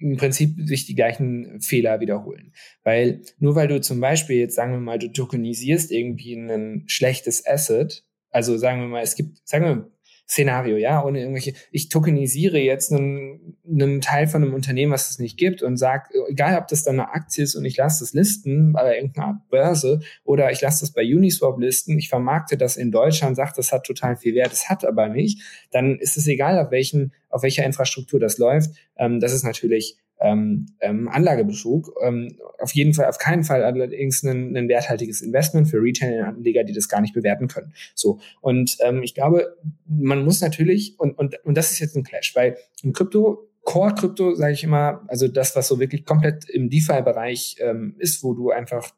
[0.00, 2.52] im Prinzip sich die gleichen Fehler wiederholen.
[2.84, 7.44] Weil nur weil du zum Beispiel jetzt sagen wir mal, du tokenisierst irgendwie ein schlechtes
[7.44, 9.90] Asset, also sagen wir mal, es gibt, sagen wir,
[10.32, 15.18] Szenario, ja, ohne irgendwelche, ich tokenisiere jetzt einen, einen Teil von einem Unternehmen, was es
[15.18, 18.14] nicht gibt und sage, egal ob das dann eine Aktie ist und ich lasse das
[18.14, 22.90] listen bei irgendeiner Börse oder ich lasse das bei Uniswap listen, ich vermarkte das in
[22.90, 26.58] Deutschland, sage, das hat total viel Wert, es hat aber nicht, dann ist es egal,
[26.58, 28.70] auf welchen, auf welcher Infrastruktur das läuft.
[28.96, 31.92] Ähm, das ist natürlich ähm, ähm, Anlagebetrug.
[32.02, 36.72] Ähm, auf jeden Fall, auf keinen Fall allerdings ein, ein werthaltiges Investment für Retail-Anleger, die
[36.72, 37.74] das gar nicht bewerten können.
[37.94, 38.20] So.
[38.40, 39.56] Und ähm, ich glaube,
[39.86, 43.94] man muss natürlich, und, und, und das ist jetzt ein Clash, weil im Krypto Core
[43.94, 48.34] Krypto, sage ich immer, also das, was so wirklich komplett im DeFi-Bereich ähm, ist, wo
[48.34, 48.90] du einfach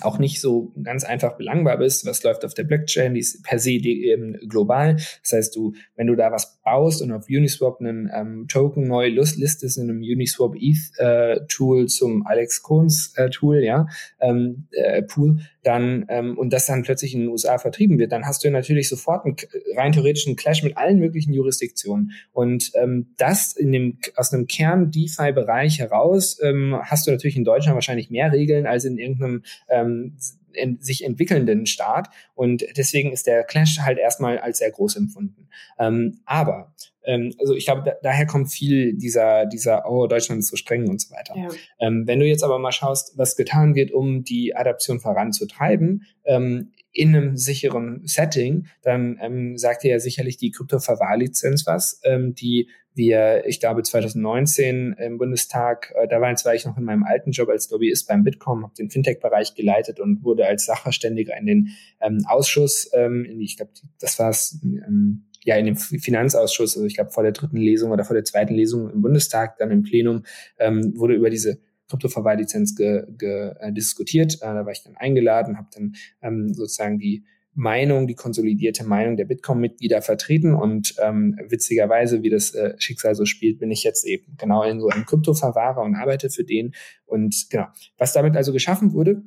[0.00, 2.06] auch nicht so ganz einfach belangbar bist.
[2.06, 3.14] Was läuft auf der Blockchain?
[3.14, 4.96] Die ist per se ähm, global.
[5.22, 9.08] Das heißt, du, wenn du da was baust und auf Uniswap einen ähm, Token neu
[9.08, 13.86] listest in einem Uniswap ETH äh, Tool zum Alex Kohns äh, Tool, ja,
[14.20, 18.26] ähm, äh, Pool, dann ähm, und das dann plötzlich in den USA vertrieben wird, dann
[18.26, 19.36] hast du natürlich sofort einen
[19.76, 22.12] rein theoretischen Clash mit allen möglichen Jurisdiktionen.
[22.32, 27.44] Und ähm, das in dem aus einem Kern DeFi-Bereich heraus ähm, hast du natürlich in
[27.44, 30.16] Deutschland wahrscheinlich mehr Regeln als in irgendeinem ähm,
[30.54, 32.08] in sich entwickelnden Staat.
[32.34, 35.48] Und deswegen ist der Clash halt erstmal als sehr groß empfunden.
[35.78, 36.72] Ähm, aber
[37.04, 40.88] ähm, also ich glaube, da, daher kommt viel dieser, dieser, oh, Deutschland ist so streng
[40.88, 41.34] und so weiter.
[41.36, 41.48] Ja.
[41.80, 46.72] Ähm, wenn du jetzt aber mal schaust, was getan wird, um die Adaption voranzutreiben, ähm,
[46.92, 52.68] in einem sicheren Setting, dann ähm, sagt dir ja sicherlich die Krypto-Verwahrlizenz was, ähm, die
[52.94, 57.04] wir, ich glaube, 2019 im Bundestag, äh, da war jetzt war ich noch in meinem
[57.04, 61.46] alten Job als Lobbyist beim Bitkom, habe den Fintech-Bereich geleitet und wurde als Sachverständiger in
[61.46, 61.68] den
[62.00, 66.86] ähm, Ausschuss, ähm, in ich glaube, das war es, ähm, ja, in dem Finanzausschuss, also
[66.86, 69.82] ich glaube vor der dritten Lesung oder vor der zweiten Lesung im Bundestag, dann im
[69.82, 70.24] Plenum,
[70.58, 74.36] ähm, wurde über diese Kryptoverwahrlizenz ge, ge, äh, diskutiert.
[74.36, 77.24] Äh, da war ich dann eingeladen, habe dann ähm, sozusagen die
[77.54, 83.26] Meinung, die konsolidierte Meinung der Bitkom-Mitglieder vertreten und ähm, witzigerweise, wie das äh, Schicksal so
[83.26, 86.74] spielt, bin ich jetzt eben genau in so einem Kryptoverwahrer und arbeite für den
[87.04, 87.66] und genau.
[87.98, 89.22] Was damit also geschaffen wurde,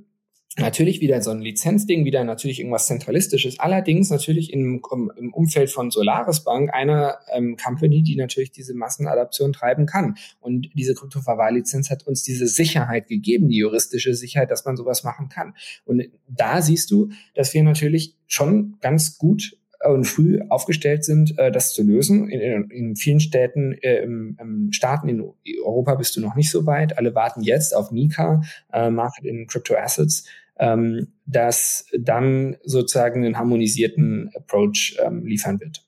[0.58, 3.60] Natürlich wieder so ein Lizenzding, wieder natürlich irgendwas Zentralistisches.
[3.60, 4.82] Allerdings natürlich im,
[5.18, 10.16] im Umfeld von Solaris Bank einer ähm, Company, die natürlich diese Massenadaption treiben kann.
[10.40, 15.28] Und diese Kryptoverwahrlizenz hat uns diese Sicherheit gegeben, die juristische Sicherheit, dass man sowas machen
[15.28, 15.56] kann.
[15.84, 21.52] Und da siehst du, dass wir natürlich schon ganz gut und früh aufgestellt sind, äh,
[21.52, 22.30] das zu lösen.
[22.30, 25.22] In, in vielen Städten, äh, im, im Staaten in
[25.64, 26.98] Europa bist du noch nicht so weit.
[26.98, 28.42] Alle warten jetzt auf Mika,
[28.72, 30.26] äh, Market in Crypto Assets,
[30.58, 35.86] ähm, das dann sozusagen einen harmonisierten Approach ähm, liefern wird.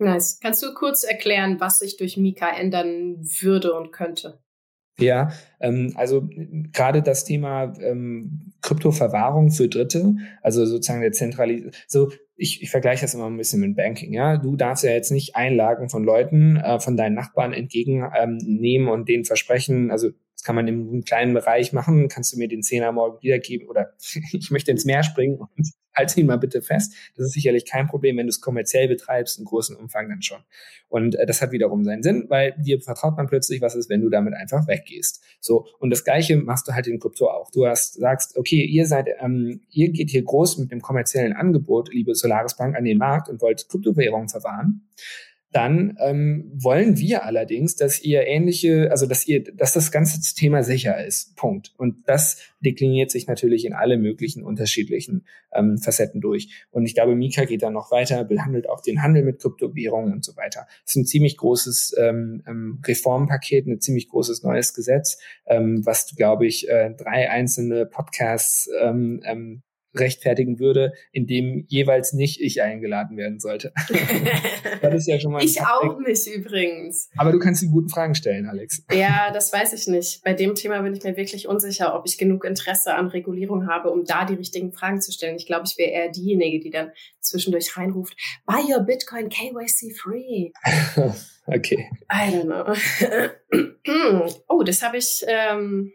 [0.00, 0.38] Nice.
[0.40, 4.40] Kannst du kurz erklären, was sich durch Mika ändern würde und könnte?
[5.00, 6.28] Ja, ähm, also
[6.72, 13.02] gerade das Thema ähm, Kryptoverwahrung für Dritte, also sozusagen der Zentralisierung, so ich, ich vergleiche
[13.02, 14.36] das immer ein bisschen mit Banking, ja.
[14.36, 19.08] Du darfst ja jetzt nicht Einlagen von Leuten, äh, von deinen Nachbarn entgegennehmen ähm, und
[19.08, 22.06] denen versprechen, also das kann man im kleinen Bereich machen.
[22.08, 23.94] Kannst du mir den Zehner morgen wiedergeben oder
[24.32, 25.50] ich möchte ins Meer springen und
[25.94, 26.94] halte ihn mal bitte fest.
[27.16, 30.38] Das ist sicherlich kein Problem, wenn du es kommerziell betreibst, im großen Umfang dann schon.
[30.88, 34.00] Und äh, das hat wiederum seinen Sinn, weil dir vertraut man plötzlich, was ist, wenn
[34.00, 35.24] du damit einfach weggehst.
[35.40, 37.50] So und das Gleiche machst du halt in Krypto auch.
[37.50, 41.92] Du hast sagst, okay, ihr seid, ähm, ihr geht hier groß mit dem kommerziellen Angebot,
[41.92, 44.88] liebe Solaris Bank, an den Markt und wollt Kryptowährungen verwahren
[45.50, 50.62] dann ähm, wollen wir allerdings, dass ihr ähnliche, also dass ihr, dass das ganze Thema
[50.62, 51.36] sicher ist.
[51.36, 51.72] Punkt.
[51.78, 56.66] Und das dekliniert sich natürlich in alle möglichen unterschiedlichen ähm, Facetten durch.
[56.70, 60.24] Und ich glaube, Mika geht da noch weiter, behandelt auch den Handel mit Kryptowährungen und
[60.24, 60.66] so weiter.
[60.84, 66.14] Das ist ein ziemlich großes ähm, ähm Reformpaket, ein ziemlich großes neues Gesetz, ähm, was,
[66.14, 69.62] glaube ich, äh, drei einzelne Podcasts ähm, ähm,
[69.94, 73.72] rechtfertigen würde, in dem jeweils nicht ich eingeladen werden sollte.
[74.82, 77.10] das ist ja schon mal ich auch nicht übrigens.
[77.16, 78.84] Aber du kannst die guten Fragen stellen, Alex.
[78.92, 80.22] Ja, das weiß ich nicht.
[80.24, 83.90] Bei dem Thema bin ich mir wirklich unsicher, ob ich genug Interesse an Regulierung habe,
[83.90, 85.36] um da die richtigen Fragen zu stellen.
[85.36, 88.16] Ich glaube, ich wäre eher diejenige, die dann zwischendurch reinruft,
[88.46, 90.50] buy your Bitcoin KYC free.
[91.46, 91.90] okay.
[92.10, 92.74] I don't know.
[94.48, 95.92] oh, das habe ich ähm,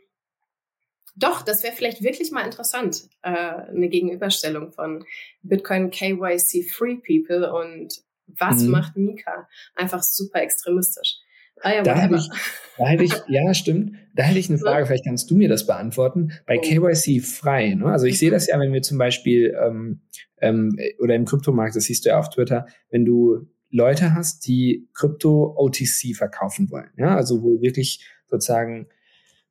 [1.16, 5.06] doch, das wäre vielleicht wirklich mal interessant, äh, eine Gegenüberstellung von
[5.44, 8.72] Bitcoin KYC Free People und was mhm.
[8.72, 9.48] macht Mika?
[9.76, 11.18] Einfach super extremistisch.
[11.62, 12.30] Ah, ja, da, hätte ich,
[12.78, 13.96] da hätte ich, ja, stimmt.
[14.16, 16.34] Da hätte ich eine Frage, vielleicht kannst du mir das beantworten.
[16.46, 16.62] Bei oh.
[16.62, 17.86] KYC frei, ne?
[17.86, 20.02] Also ich sehe das ja, wenn wir zum Beispiel ähm,
[20.42, 24.90] ähm, oder im Kryptomarkt, das siehst du ja auf Twitter, wenn du Leute hast, die
[24.94, 28.88] Krypto OTC verkaufen wollen, ja, also wo wirklich sozusagen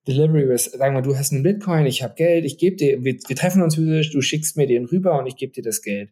[0.07, 3.15] Delivery Risk, sagen wir, du hast einen Bitcoin, ich habe Geld, ich gebe dir, wir,
[3.15, 6.11] wir, treffen uns physisch, du schickst mir den rüber und ich gebe dir das Geld.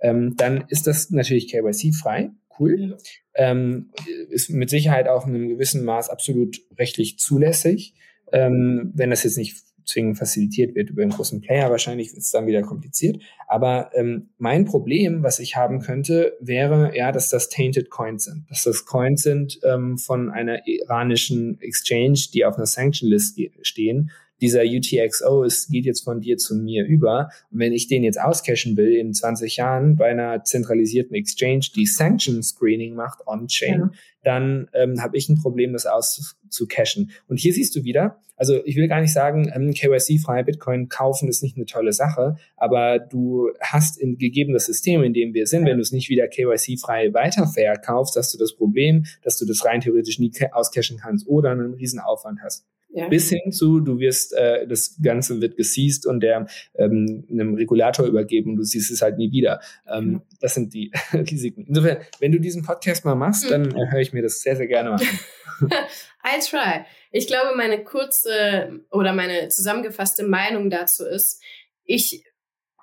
[0.00, 2.96] Ähm, dann ist das natürlich KYC-frei, cool.
[3.36, 3.50] Ja.
[3.50, 3.90] Ähm,
[4.28, 7.94] ist mit Sicherheit auch in einem gewissen Maß absolut rechtlich zulässig.
[8.32, 11.70] Ähm, wenn das jetzt nicht zwingend facilitiert wird über einen großen Player.
[11.70, 13.22] Wahrscheinlich wird es dann wieder kompliziert.
[13.48, 18.48] Aber ähm, mein Problem, was ich haben könnte, wäre ja, dass das Tainted Coins sind.
[18.48, 24.10] Dass das Coins sind ähm, von einer iranischen Exchange, die auf einer Sanction List stehen,
[24.40, 27.30] dieser UTXO ist, geht jetzt von dir zu mir über.
[27.50, 31.86] Und wenn ich den jetzt auscashen will in 20 Jahren bei einer zentralisierten Exchange, die
[31.86, 33.90] Sanction Screening macht on-chain, ja.
[34.24, 37.10] dann ähm, habe ich ein Problem, das auszucashen.
[37.28, 41.28] Und hier siehst du wieder, also ich will gar nicht sagen, ähm, KYC-freie Bitcoin kaufen
[41.28, 45.66] ist nicht eine tolle Sache, aber du hast in gegebenes System, in dem wir sind,
[45.66, 49.82] wenn du es nicht wieder KYC-frei weiterverkaufst, hast du das Problem, dass du das rein
[49.82, 52.64] theoretisch nie auscashen kannst oder einen riesen Aufwand hast.
[52.92, 53.08] Ja.
[53.08, 58.04] Bis hin zu, du wirst, äh, das Ganze wird gesiezt und der ähm, einem Regulator
[58.04, 59.60] übergeben und du siehst es halt nie wieder.
[59.88, 61.66] Ähm, das sind die Risiken.
[61.68, 63.76] Insofern, wenn du diesen Podcast mal machst, dann mhm.
[63.76, 65.06] äh, höre ich mir das sehr, sehr gerne mal an.
[66.24, 66.84] I try.
[67.12, 71.40] Ich glaube, meine kurze oder meine zusammengefasste Meinung dazu ist,
[71.84, 72.24] ich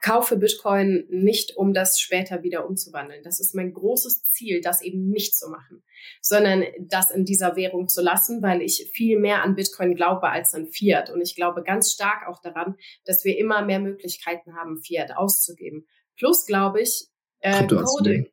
[0.07, 3.23] kaufe Bitcoin nicht, um das später wieder umzuwandeln.
[3.23, 5.83] Das ist mein großes Ziel, das eben nicht zu machen,
[6.21, 10.53] sondern das in dieser Währung zu lassen, weil ich viel mehr an Bitcoin glaube als
[10.53, 11.09] an Fiat.
[11.09, 15.85] Und ich glaube ganz stark auch daran, dass wir immer mehr Möglichkeiten haben, Fiat auszugeben.
[16.15, 17.07] Plus glaube ich,
[17.39, 18.27] äh, Coding.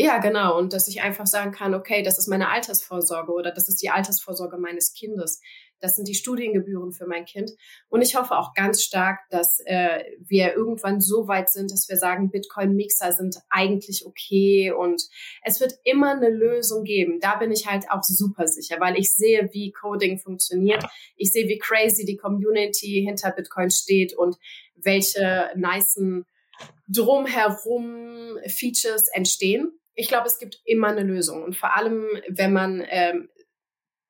[0.00, 0.56] Ja, genau.
[0.56, 3.90] Und dass ich einfach sagen kann, okay, das ist meine Altersvorsorge oder das ist die
[3.90, 5.40] Altersvorsorge meines Kindes.
[5.80, 7.50] Das sind die Studiengebühren für mein Kind.
[7.88, 11.96] Und ich hoffe auch ganz stark, dass äh, wir irgendwann so weit sind, dass wir
[11.96, 15.02] sagen, Bitcoin-Mixer sind eigentlich okay und
[15.42, 17.20] es wird immer eine Lösung geben.
[17.20, 20.84] Da bin ich halt auch super sicher, weil ich sehe, wie Coding funktioniert.
[21.16, 24.36] Ich sehe, wie crazy die Community hinter Bitcoin steht und
[24.76, 26.24] welche nicen
[26.88, 29.72] drumherum Features entstehen.
[29.94, 31.42] Ich glaube, es gibt immer eine Lösung.
[31.42, 33.28] Und vor allem, wenn man ähm,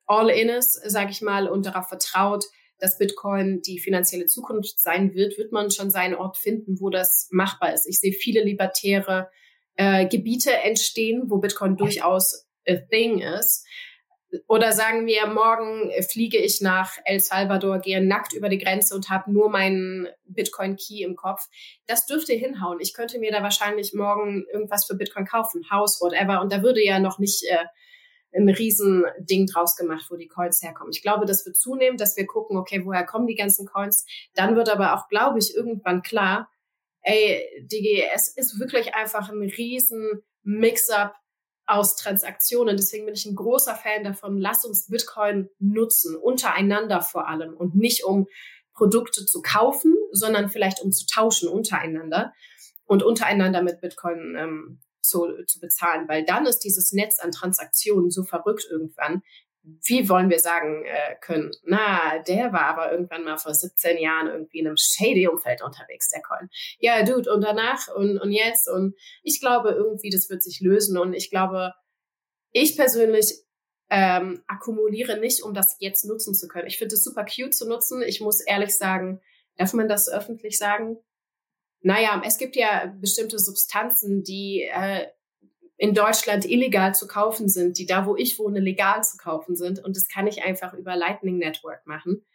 [0.09, 2.44] all in ist, sage ich mal, und darauf vertraut,
[2.78, 7.28] dass Bitcoin die finanzielle Zukunft sein wird, wird man schon seinen Ort finden, wo das
[7.30, 7.86] machbar ist.
[7.86, 9.30] Ich sehe viele libertäre
[9.76, 13.66] äh, Gebiete entstehen, wo Bitcoin durchaus a thing ist.
[14.46, 19.09] oder sagen wir, morgen fliege ich nach El Salvador, gehe nackt über die Grenze und
[19.09, 21.48] habe nur meinen Bitcoin-Key im Kopf.
[21.86, 22.78] Das dürfte hinhauen.
[22.80, 26.42] Ich könnte mir da wahrscheinlich morgen irgendwas für Bitcoin kaufen, Haus, whatever.
[26.42, 27.64] Und da würde ja noch nicht äh,
[28.35, 30.93] ein Riesending draus gemacht, wo die Coins herkommen.
[30.93, 34.05] Ich glaube, das wird zunehmen, dass wir gucken, okay, woher kommen die ganzen Coins?
[34.35, 36.51] Dann wird aber auch, glaube ich, irgendwann klar,
[37.03, 41.14] ey, DGS ist wirklich einfach ein riesen Mix-up
[41.66, 42.76] aus Transaktionen.
[42.76, 44.39] Deswegen bin ich ein großer Fan davon.
[44.39, 48.26] Lass uns Bitcoin nutzen, untereinander vor allem und nicht um
[48.74, 52.33] Produkte zu kaufen, sondern vielleicht um zu tauschen untereinander
[52.87, 58.11] und untereinander mit Bitcoin ähm, zu, zu bezahlen, weil dann ist dieses Netz an Transaktionen
[58.11, 59.22] so verrückt irgendwann.
[59.62, 64.28] Wie wollen wir sagen äh, können, na, der war aber irgendwann mal vor 17 Jahren
[64.28, 66.48] irgendwie in einem shady Umfeld unterwegs, der Coin.
[66.78, 70.96] Ja, Dude, und danach und, und jetzt und ich glaube irgendwie, das wird sich lösen
[70.96, 71.72] und ich glaube,
[72.52, 73.44] ich persönlich
[73.90, 76.66] ähm, akkumuliere nicht, um das jetzt nutzen zu können.
[76.66, 78.02] Ich finde es super cute zu nutzen.
[78.02, 79.20] Ich muss ehrlich sagen,
[79.56, 80.98] darf man das öffentlich sagen?
[81.81, 85.07] Naja, es gibt ja bestimmte Substanzen, die äh,
[85.76, 89.83] in Deutschland illegal zu kaufen sind, die da, wo ich wohne, legal zu kaufen sind.
[89.83, 92.26] Und das kann ich einfach über Lightning Network machen.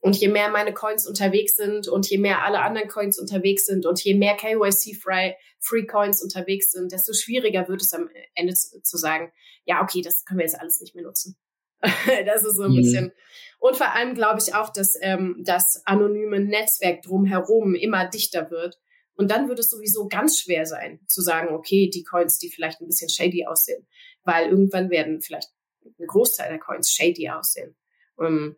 [0.00, 3.86] Und je mehr meine Coins unterwegs sind und je mehr alle anderen Coins unterwegs sind
[3.86, 8.82] und je mehr KYC-free Free Coins unterwegs sind, desto schwieriger wird es am Ende zu,
[8.82, 9.32] zu sagen,
[9.64, 11.38] ja, okay, das können wir jetzt alles nicht mehr nutzen.
[12.26, 12.76] das ist so ein mhm.
[12.76, 13.12] bisschen.
[13.58, 18.78] Und vor allem glaube ich auch, dass ähm, das anonyme Netzwerk drumherum immer dichter wird.
[19.16, 22.80] Und dann wird es sowieso ganz schwer sein, zu sagen, okay, die Coins, die vielleicht
[22.80, 23.86] ein bisschen shady aussehen,
[24.24, 25.50] weil irgendwann werden vielleicht
[25.84, 27.76] ein Großteil der Coins shady aussehen.
[28.16, 28.56] Um, ähm,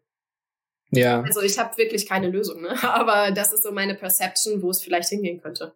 [0.90, 1.20] ja.
[1.22, 2.82] Also ich habe wirklich keine Lösung, ne?
[2.82, 5.74] aber das ist so meine Perception, wo es vielleicht hingehen könnte.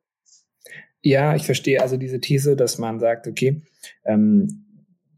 [1.03, 3.63] Ja, ich verstehe also diese These, dass man sagt, okay,
[4.05, 4.67] ähm,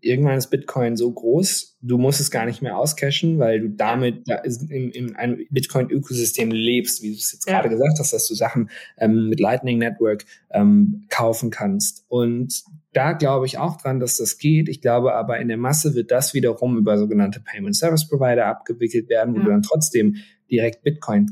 [0.02, 4.28] irgendwann ist Bitcoin so groß, du musst es gar nicht mehr auscashen, weil du damit
[4.28, 7.54] da in, in einem Bitcoin-Ökosystem lebst, wie du es jetzt ja.
[7.54, 12.04] gerade gesagt hast, dass du Sachen ähm, mit Lightning Network ähm, kaufen kannst.
[12.08, 14.68] Und da glaube ich auch dran, dass das geht.
[14.68, 19.08] Ich glaube aber in der Masse wird das wiederum über sogenannte Payment Service Provider abgewickelt
[19.08, 19.44] werden, wo ja.
[19.44, 20.16] du dann trotzdem
[20.50, 21.30] direkt Bitcoin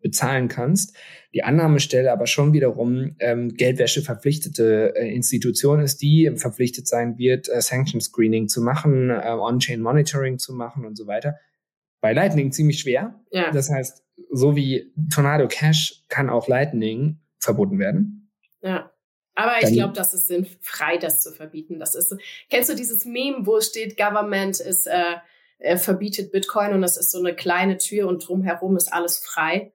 [0.00, 0.96] bezahlen kannst.
[1.34, 7.48] Die Annahmestelle aber schon wiederum ähm, Geldwäsche verpflichtete äh, Institution ist, die verpflichtet sein wird,
[7.48, 11.36] äh, Sanction Screening zu machen, äh, On-Chain Monitoring zu machen und so weiter.
[12.00, 13.20] Bei Lightning ziemlich schwer.
[13.30, 13.50] Ja.
[13.50, 18.30] Das heißt, so wie Tornado Cash kann auch Lightning verboten werden.
[18.62, 18.90] Ja.
[19.34, 21.78] Aber ich glaube, das ist sinnfrei, das zu verbieten.
[21.78, 22.12] Das ist,
[22.50, 25.14] kennst du dieses Meme, wo steht, Government ist, äh,
[25.58, 29.72] äh, verbietet Bitcoin und das ist so eine kleine Tür und drumherum ist alles frei?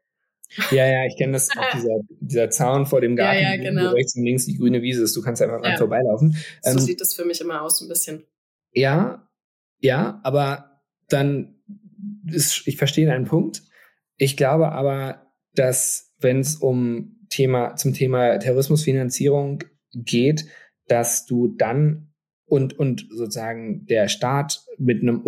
[0.72, 3.92] Ja, ja, ich kenne das, auch dieser, dieser Zaun vor dem Garten, ja, ja, genau.
[3.92, 5.78] wo rechts und links die grüne Wiese ist, du kannst einfach ja.
[5.78, 6.36] vorbeilaufen.
[6.62, 8.24] So ähm, sieht das für mich immer aus, ein bisschen.
[8.72, 9.28] Ja,
[9.80, 11.56] ja, aber dann
[12.28, 13.64] ist, ich verstehe deinen Punkt.
[14.18, 19.64] Ich glaube aber, dass wenn es um Thema, zum Thema Terrorismusfinanzierung
[19.94, 20.46] geht,
[20.88, 22.14] dass du dann
[22.46, 25.22] und, und sozusagen der Staat mit einem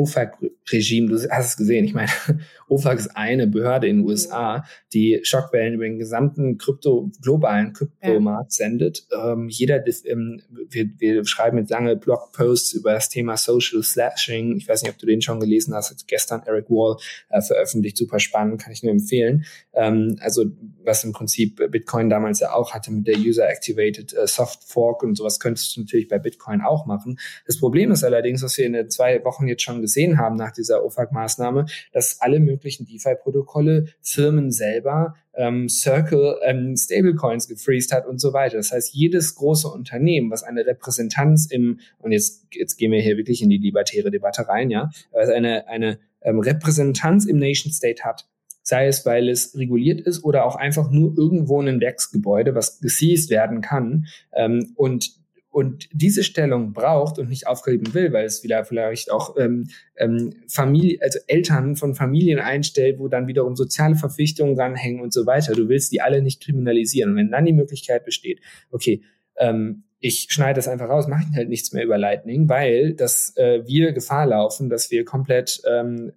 [0.66, 2.10] OFAC-Regime, du hast es gesehen, ich meine,
[2.68, 8.52] OFAC ist eine Behörde in den USA, die Schockwellen über den gesamten Krypto, globalen Kryptomarkt
[8.52, 9.08] sendet.
[9.16, 14.58] Ähm, jeder, ähm, wir, wir schreiben jetzt lange Blogposts über das Thema Social Slashing.
[14.58, 16.98] Ich weiß nicht, ob du den schon gelesen hast, hat gestern Eric Wall
[17.30, 19.46] äh, veröffentlicht, super spannend, kann ich nur empfehlen.
[19.74, 20.46] Ähm, also
[20.84, 25.16] was im Prinzip Bitcoin damals ja auch hatte mit der User-Activated äh, Soft Fork und
[25.16, 27.20] sowas könntest du natürlich bei Bitcoin auch machen.
[27.46, 30.55] Das Problem ist allerdings, was wir in den zwei Wochen jetzt schon gesehen haben nach
[30.58, 38.20] dieser OFAC-Maßnahme, dass alle möglichen DeFi-Protokolle Firmen selber ähm, Circle ähm, Stablecoins gefreezed hat und
[38.20, 38.58] so weiter.
[38.58, 43.18] Das heißt, jedes große Unternehmen, was eine Repräsentanz im, und jetzt, jetzt gehen wir hier
[43.18, 48.04] wirklich in die libertäre Debatte rein, ja, was eine, eine ähm, Repräsentanz im Nation State
[48.04, 48.28] hat,
[48.62, 53.30] sei es, weil es reguliert ist oder auch einfach nur irgendwo ein Werksgebäude, was geseized
[53.30, 55.25] werden kann ähm, und
[55.56, 60.34] und diese Stellung braucht und nicht aufgeben will, weil es wieder vielleicht auch ähm, ähm,
[60.50, 65.54] Familie, also Eltern von Familien einstellt, wo dann wiederum soziale Verpflichtungen dranhängen und so weiter.
[65.54, 67.12] Du willst die alle nicht kriminalisieren.
[67.12, 69.04] Und wenn dann die Möglichkeit besteht, okay,
[69.38, 73.66] ähm, ich schneide das einfach raus, mache halt nichts mehr über Lightning, weil dass äh,
[73.66, 76.12] wir Gefahr laufen, dass wir komplett ähm,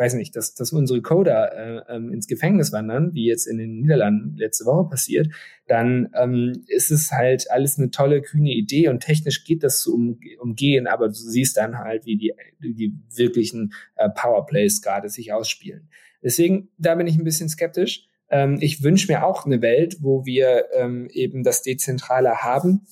[0.00, 3.80] weiß nicht, dass, dass unsere Coder äh, ähm, ins Gefängnis wandern, wie jetzt in den
[3.80, 5.28] Niederlanden letzte Woche passiert,
[5.66, 9.94] dann ähm, ist es halt alles eine tolle, kühne Idee und technisch geht das zu
[9.94, 15.34] um, umgehen, aber du siehst dann halt, wie die, die wirklichen äh, Powerplays gerade sich
[15.34, 15.90] ausspielen.
[16.22, 18.06] Deswegen, da bin ich ein bisschen skeptisch.
[18.30, 22.86] Ähm, ich wünsche mir auch eine Welt, wo wir ähm, eben das Dezentrale haben,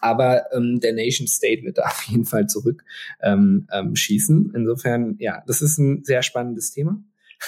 [0.00, 2.84] Aber ähm, der Nation State wird da auf jeden Fall zurück
[3.22, 4.52] ähm, ähm, schießen.
[4.54, 7.02] Insofern, ja, das ist ein sehr spannendes Thema.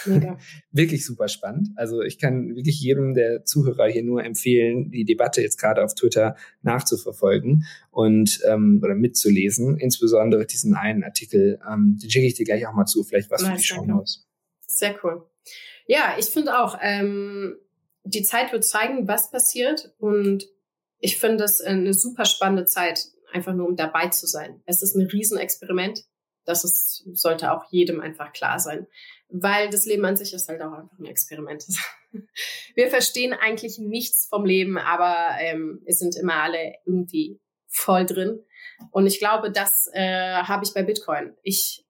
[0.06, 0.38] Mega.
[0.72, 1.68] wirklich super spannend.
[1.76, 5.94] Also ich kann wirklich jedem der Zuhörer hier nur empfehlen, die Debatte jetzt gerade auf
[5.94, 9.76] Twitter nachzuverfolgen und ähm, oder mitzulesen.
[9.76, 13.42] Insbesondere diesen einen Artikel, ähm, den schicke ich dir gleich auch mal zu, vielleicht was
[13.42, 14.26] nice, für die Show Notes.
[14.66, 15.26] Sehr cool.
[15.86, 17.56] Ja, ich finde auch, ähm,
[18.04, 20.48] die Zeit wird zeigen, was passiert und
[21.02, 24.62] ich finde es eine super spannende Zeit, einfach nur um dabei zu sein.
[24.64, 26.04] Es ist ein Riesenexperiment.
[26.44, 28.88] Das ist, sollte auch jedem einfach klar sein
[29.32, 31.64] weil das Leben an sich ist halt auch einfach ein Experiment.
[32.74, 38.40] Wir verstehen eigentlich nichts vom Leben, aber ähm, es sind immer alle irgendwie voll drin.
[38.90, 41.34] Und ich glaube, das äh, habe ich bei Bitcoin.
[41.42, 41.86] Ich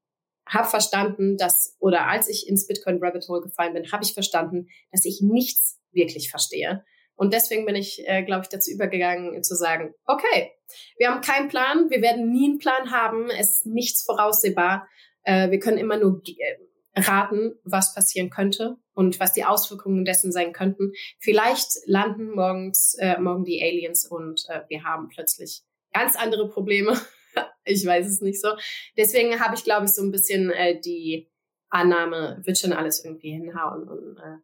[0.47, 4.69] habe verstanden, dass, oder als ich ins Bitcoin Rabbit Hole gefallen bin, habe ich verstanden,
[4.93, 6.85] dass ich nichts wirklich verstehe.
[7.15, 10.53] Und deswegen bin ich, äh, glaube ich, dazu übergegangen zu sagen, okay,
[10.97, 14.89] wir haben keinen Plan, wir werden nie einen Plan haben, es ist nichts voraussehbar.
[15.25, 20.33] Äh, wir können immer nur äh, raten, was passieren könnte und was die Auswirkungen dessen
[20.33, 20.93] sein könnten.
[21.21, 26.99] Vielleicht landen morgens, äh, morgen die Aliens und äh, wir haben plötzlich ganz andere Probleme.
[27.65, 28.49] ich weiß es nicht so.
[28.97, 31.31] Deswegen habe ich, glaube ich, so ein bisschen äh, die
[31.69, 33.89] Annahme, wird schon alles irgendwie hinhauen.
[33.89, 34.37] Und, äh,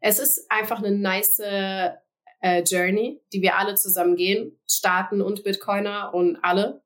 [0.00, 1.92] es ist einfach eine nice äh,
[2.62, 6.82] Journey, die wir alle zusammen gehen, Staaten und Bitcoiner und alle.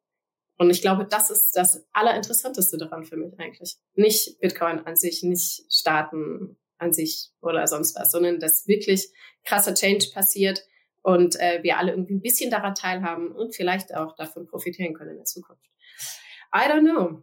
[0.57, 3.79] Und ich glaube, das ist das Allerinteressanteste daran für mich eigentlich.
[3.95, 9.11] Nicht Bitcoin an sich, nicht Staaten an sich oder sonst was, sondern dass wirklich
[9.45, 10.63] krasser Change passiert
[11.03, 15.11] und äh, wir alle irgendwie ein bisschen daran teilhaben und vielleicht auch davon profitieren können
[15.11, 15.65] in der Zukunft.
[16.55, 17.23] I don't know.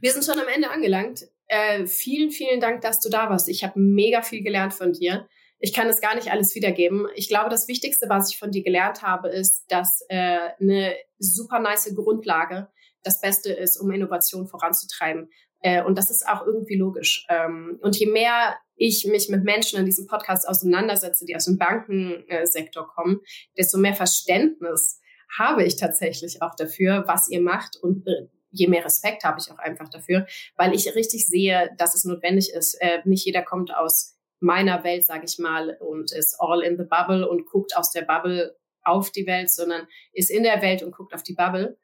[0.00, 1.28] Wir sind schon am Ende angelangt.
[1.50, 3.48] Äh, vielen, vielen Dank, dass du da warst.
[3.48, 5.26] Ich habe mega viel gelernt von dir.
[5.58, 7.08] Ich kann es gar nicht alles wiedergeben.
[7.16, 11.58] Ich glaube, das Wichtigste, was ich von dir gelernt habe, ist, dass äh, eine super
[11.58, 12.68] nice Grundlage
[13.02, 15.28] das Beste ist, um Innovation voranzutreiben.
[15.60, 17.26] Äh, und das ist auch irgendwie logisch.
[17.28, 21.58] Ähm, und je mehr ich mich mit Menschen in diesem Podcast auseinandersetze, die aus dem
[21.58, 23.22] Bankensektor kommen,
[23.58, 25.00] desto mehr Verständnis
[25.36, 29.50] habe ich tatsächlich auch dafür, was ihr macht und äh, je mehr Respekt habe ich
[29.50, 30.26] auch einfach dafür,
[30.56, 32.74] weil ich richtig sehe, dass es notwendig ist.
[32.74, 36.84] Äh, nicht jeder kommt aus meiner Welt, sage ich mal, und ist all in the
[36.84, 40.92] bubble und guckt aus der Bubble auf die Welt, sondern ist in der Welt und
[40.92, 41.78] guckt auf die Bubble.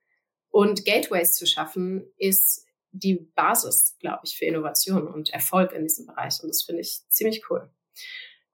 [0.49, 6.07] Und Gateways zu schaffen, ist die Basis, glaube ich, für Innovation und Erfolg in diesem
[6.07, 6.41] Bereich.
[6.43, 7.71] Und das finde ich ziemlich cool.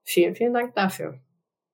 [0.03, 1.21] Vielen, vielen Dank dafür.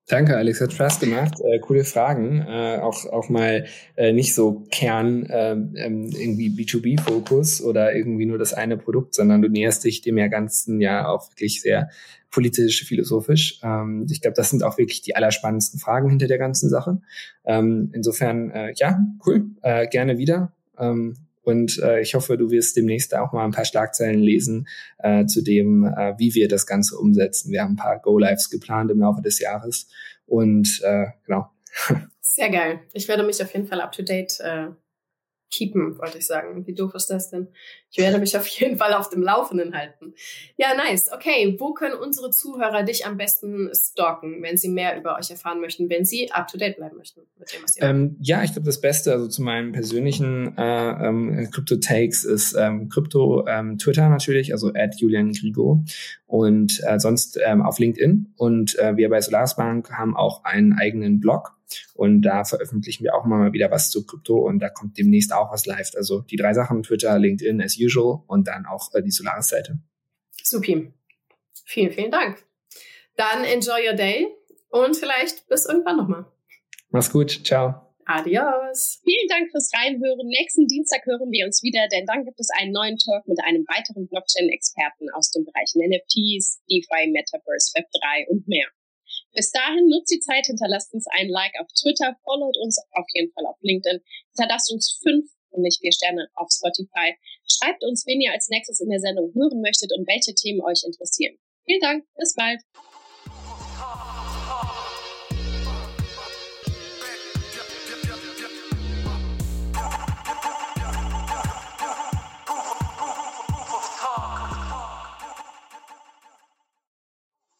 [0.09, 1.35] Danke, Alex, hat Spaß gemacht.
[1.41, 2.41] Äh, coole Fragen.
[2.41, 8.39] Äh, auch, auch mal äh, nicht so Kern äh, ähm, irgendwie B2B-Fokus oder irgendwie nur
[8.39, 11.91] das eine Produkt, sondern du näherst dich dem ja ganzen ja auch wirklich sehr
[12.31, 13.61] politisch, philosophisch.
[13.63, 17.03] Ähm, ich glaube, das sind auch wirklich die allerspannendsten Fragen hinter der ganzen Sache.
[17.45, 19.51] Ähm, insofern, äh, ja, cool.
[19.61, 20.55] Äh, gerne wieder.
[20.79, 21.17] Ähm,
[21.49, 24.69] und äh, ich hoffe, du wirst demnächst auch mal ein paar Schlagzeilen lesen
[24.99, 27.51] äh, zu dem, äh, wie wir das Ganze umsetzen.
[27.51, 29.89] Wir haben ein paar Go-Lives geplant im Laufe des Jahres.
[30.27, 31.51] Und äh, genau.
[32.21, 32.81] Sehr geil.
[32.93, 34.67] Ich werde mich auf jeden Fall up to date äh,
[35.51, 36.67] keepen, wollte ich sagen.
[36.67, 37.49] Wie doof ist das denn?
[37.91, 40.15] Ich werde mich auf jeden Fall auf dem Laufenden halten.
[40.57, 41.11] Ja, nice.
[41.13, 45.61] Okay, wo können unsere Zuhörer dich am besten stalken, wenn sie mehr über euch erfahren
[45.61, 48.53] möchten, wenn sie up to date bleiben möchten mit dem, was ihr ähm, Ja, ich
[48.53, 54.09] glaube, das Beste, also zu meinen persönlichen äh, ähm, Crypto-Takes ist ähm, Crypto, ähm, Twitter
[54.09, 55.83] natürlich, also at Julian Grigo
[56.29, 58.35] und äh, sonst ähm, auf LinkedIn.
[58.37, 61.57] Und äh, wir bei Solaris Bank haben auch einen eigenen Blog
[61.95, 65.51] und da veröffentlichen wir auch mal wieder was zu Krypto und da kommt demnächst auch
[65.51, 65.91] was live.
[65.97, 69.79] Also die drei Sachen, Twitter, LinkedIn as usual und dann auch äh, die Solaris-Seite.
[70.43, 70.93] Supi.
[71.65, 72.45] Vielen, vielen Dank.
[73.17, 74.29] Dann enjoy your day
[74.69, 76.27] und vielleicht bis irgendwann nochmal.
[76.91, 77.41] Mach's gut.
[77.45, 77.88] Ciao.
[78.09, 79.05] Adios.
[79.05, 80.33] Vielen Dank fürs Reinhören.
[80.33, 83.69] Nächsten Dienstag hören wir uns wieder, denn dann gibt es einen neuen Talk mit einem
[83.69, 88.65] weiteren Blockchain-Experten aus den Bereichen NFTs, DeFi, Metaverse, Web3 und mehr.
[89.37, 93.31] Bis dahin nutzt die Zeit, hinterlasst uns ein Like auf Twitter, followt uns auf jeden
[93.37, 94.01] Fall auf LinkedIn,
[94.33, 97.13] hinterlasst uns fünf und nicht vier Sterne auf Spotify.
[97.45, 100.81] Schreibt uns, wen ihr als nächstes in der Sendung hören möchtet und welche Themen euch
[100.81, 101.37] interessieren.
[101.69, 102.65] Vielen Dank, bis bald.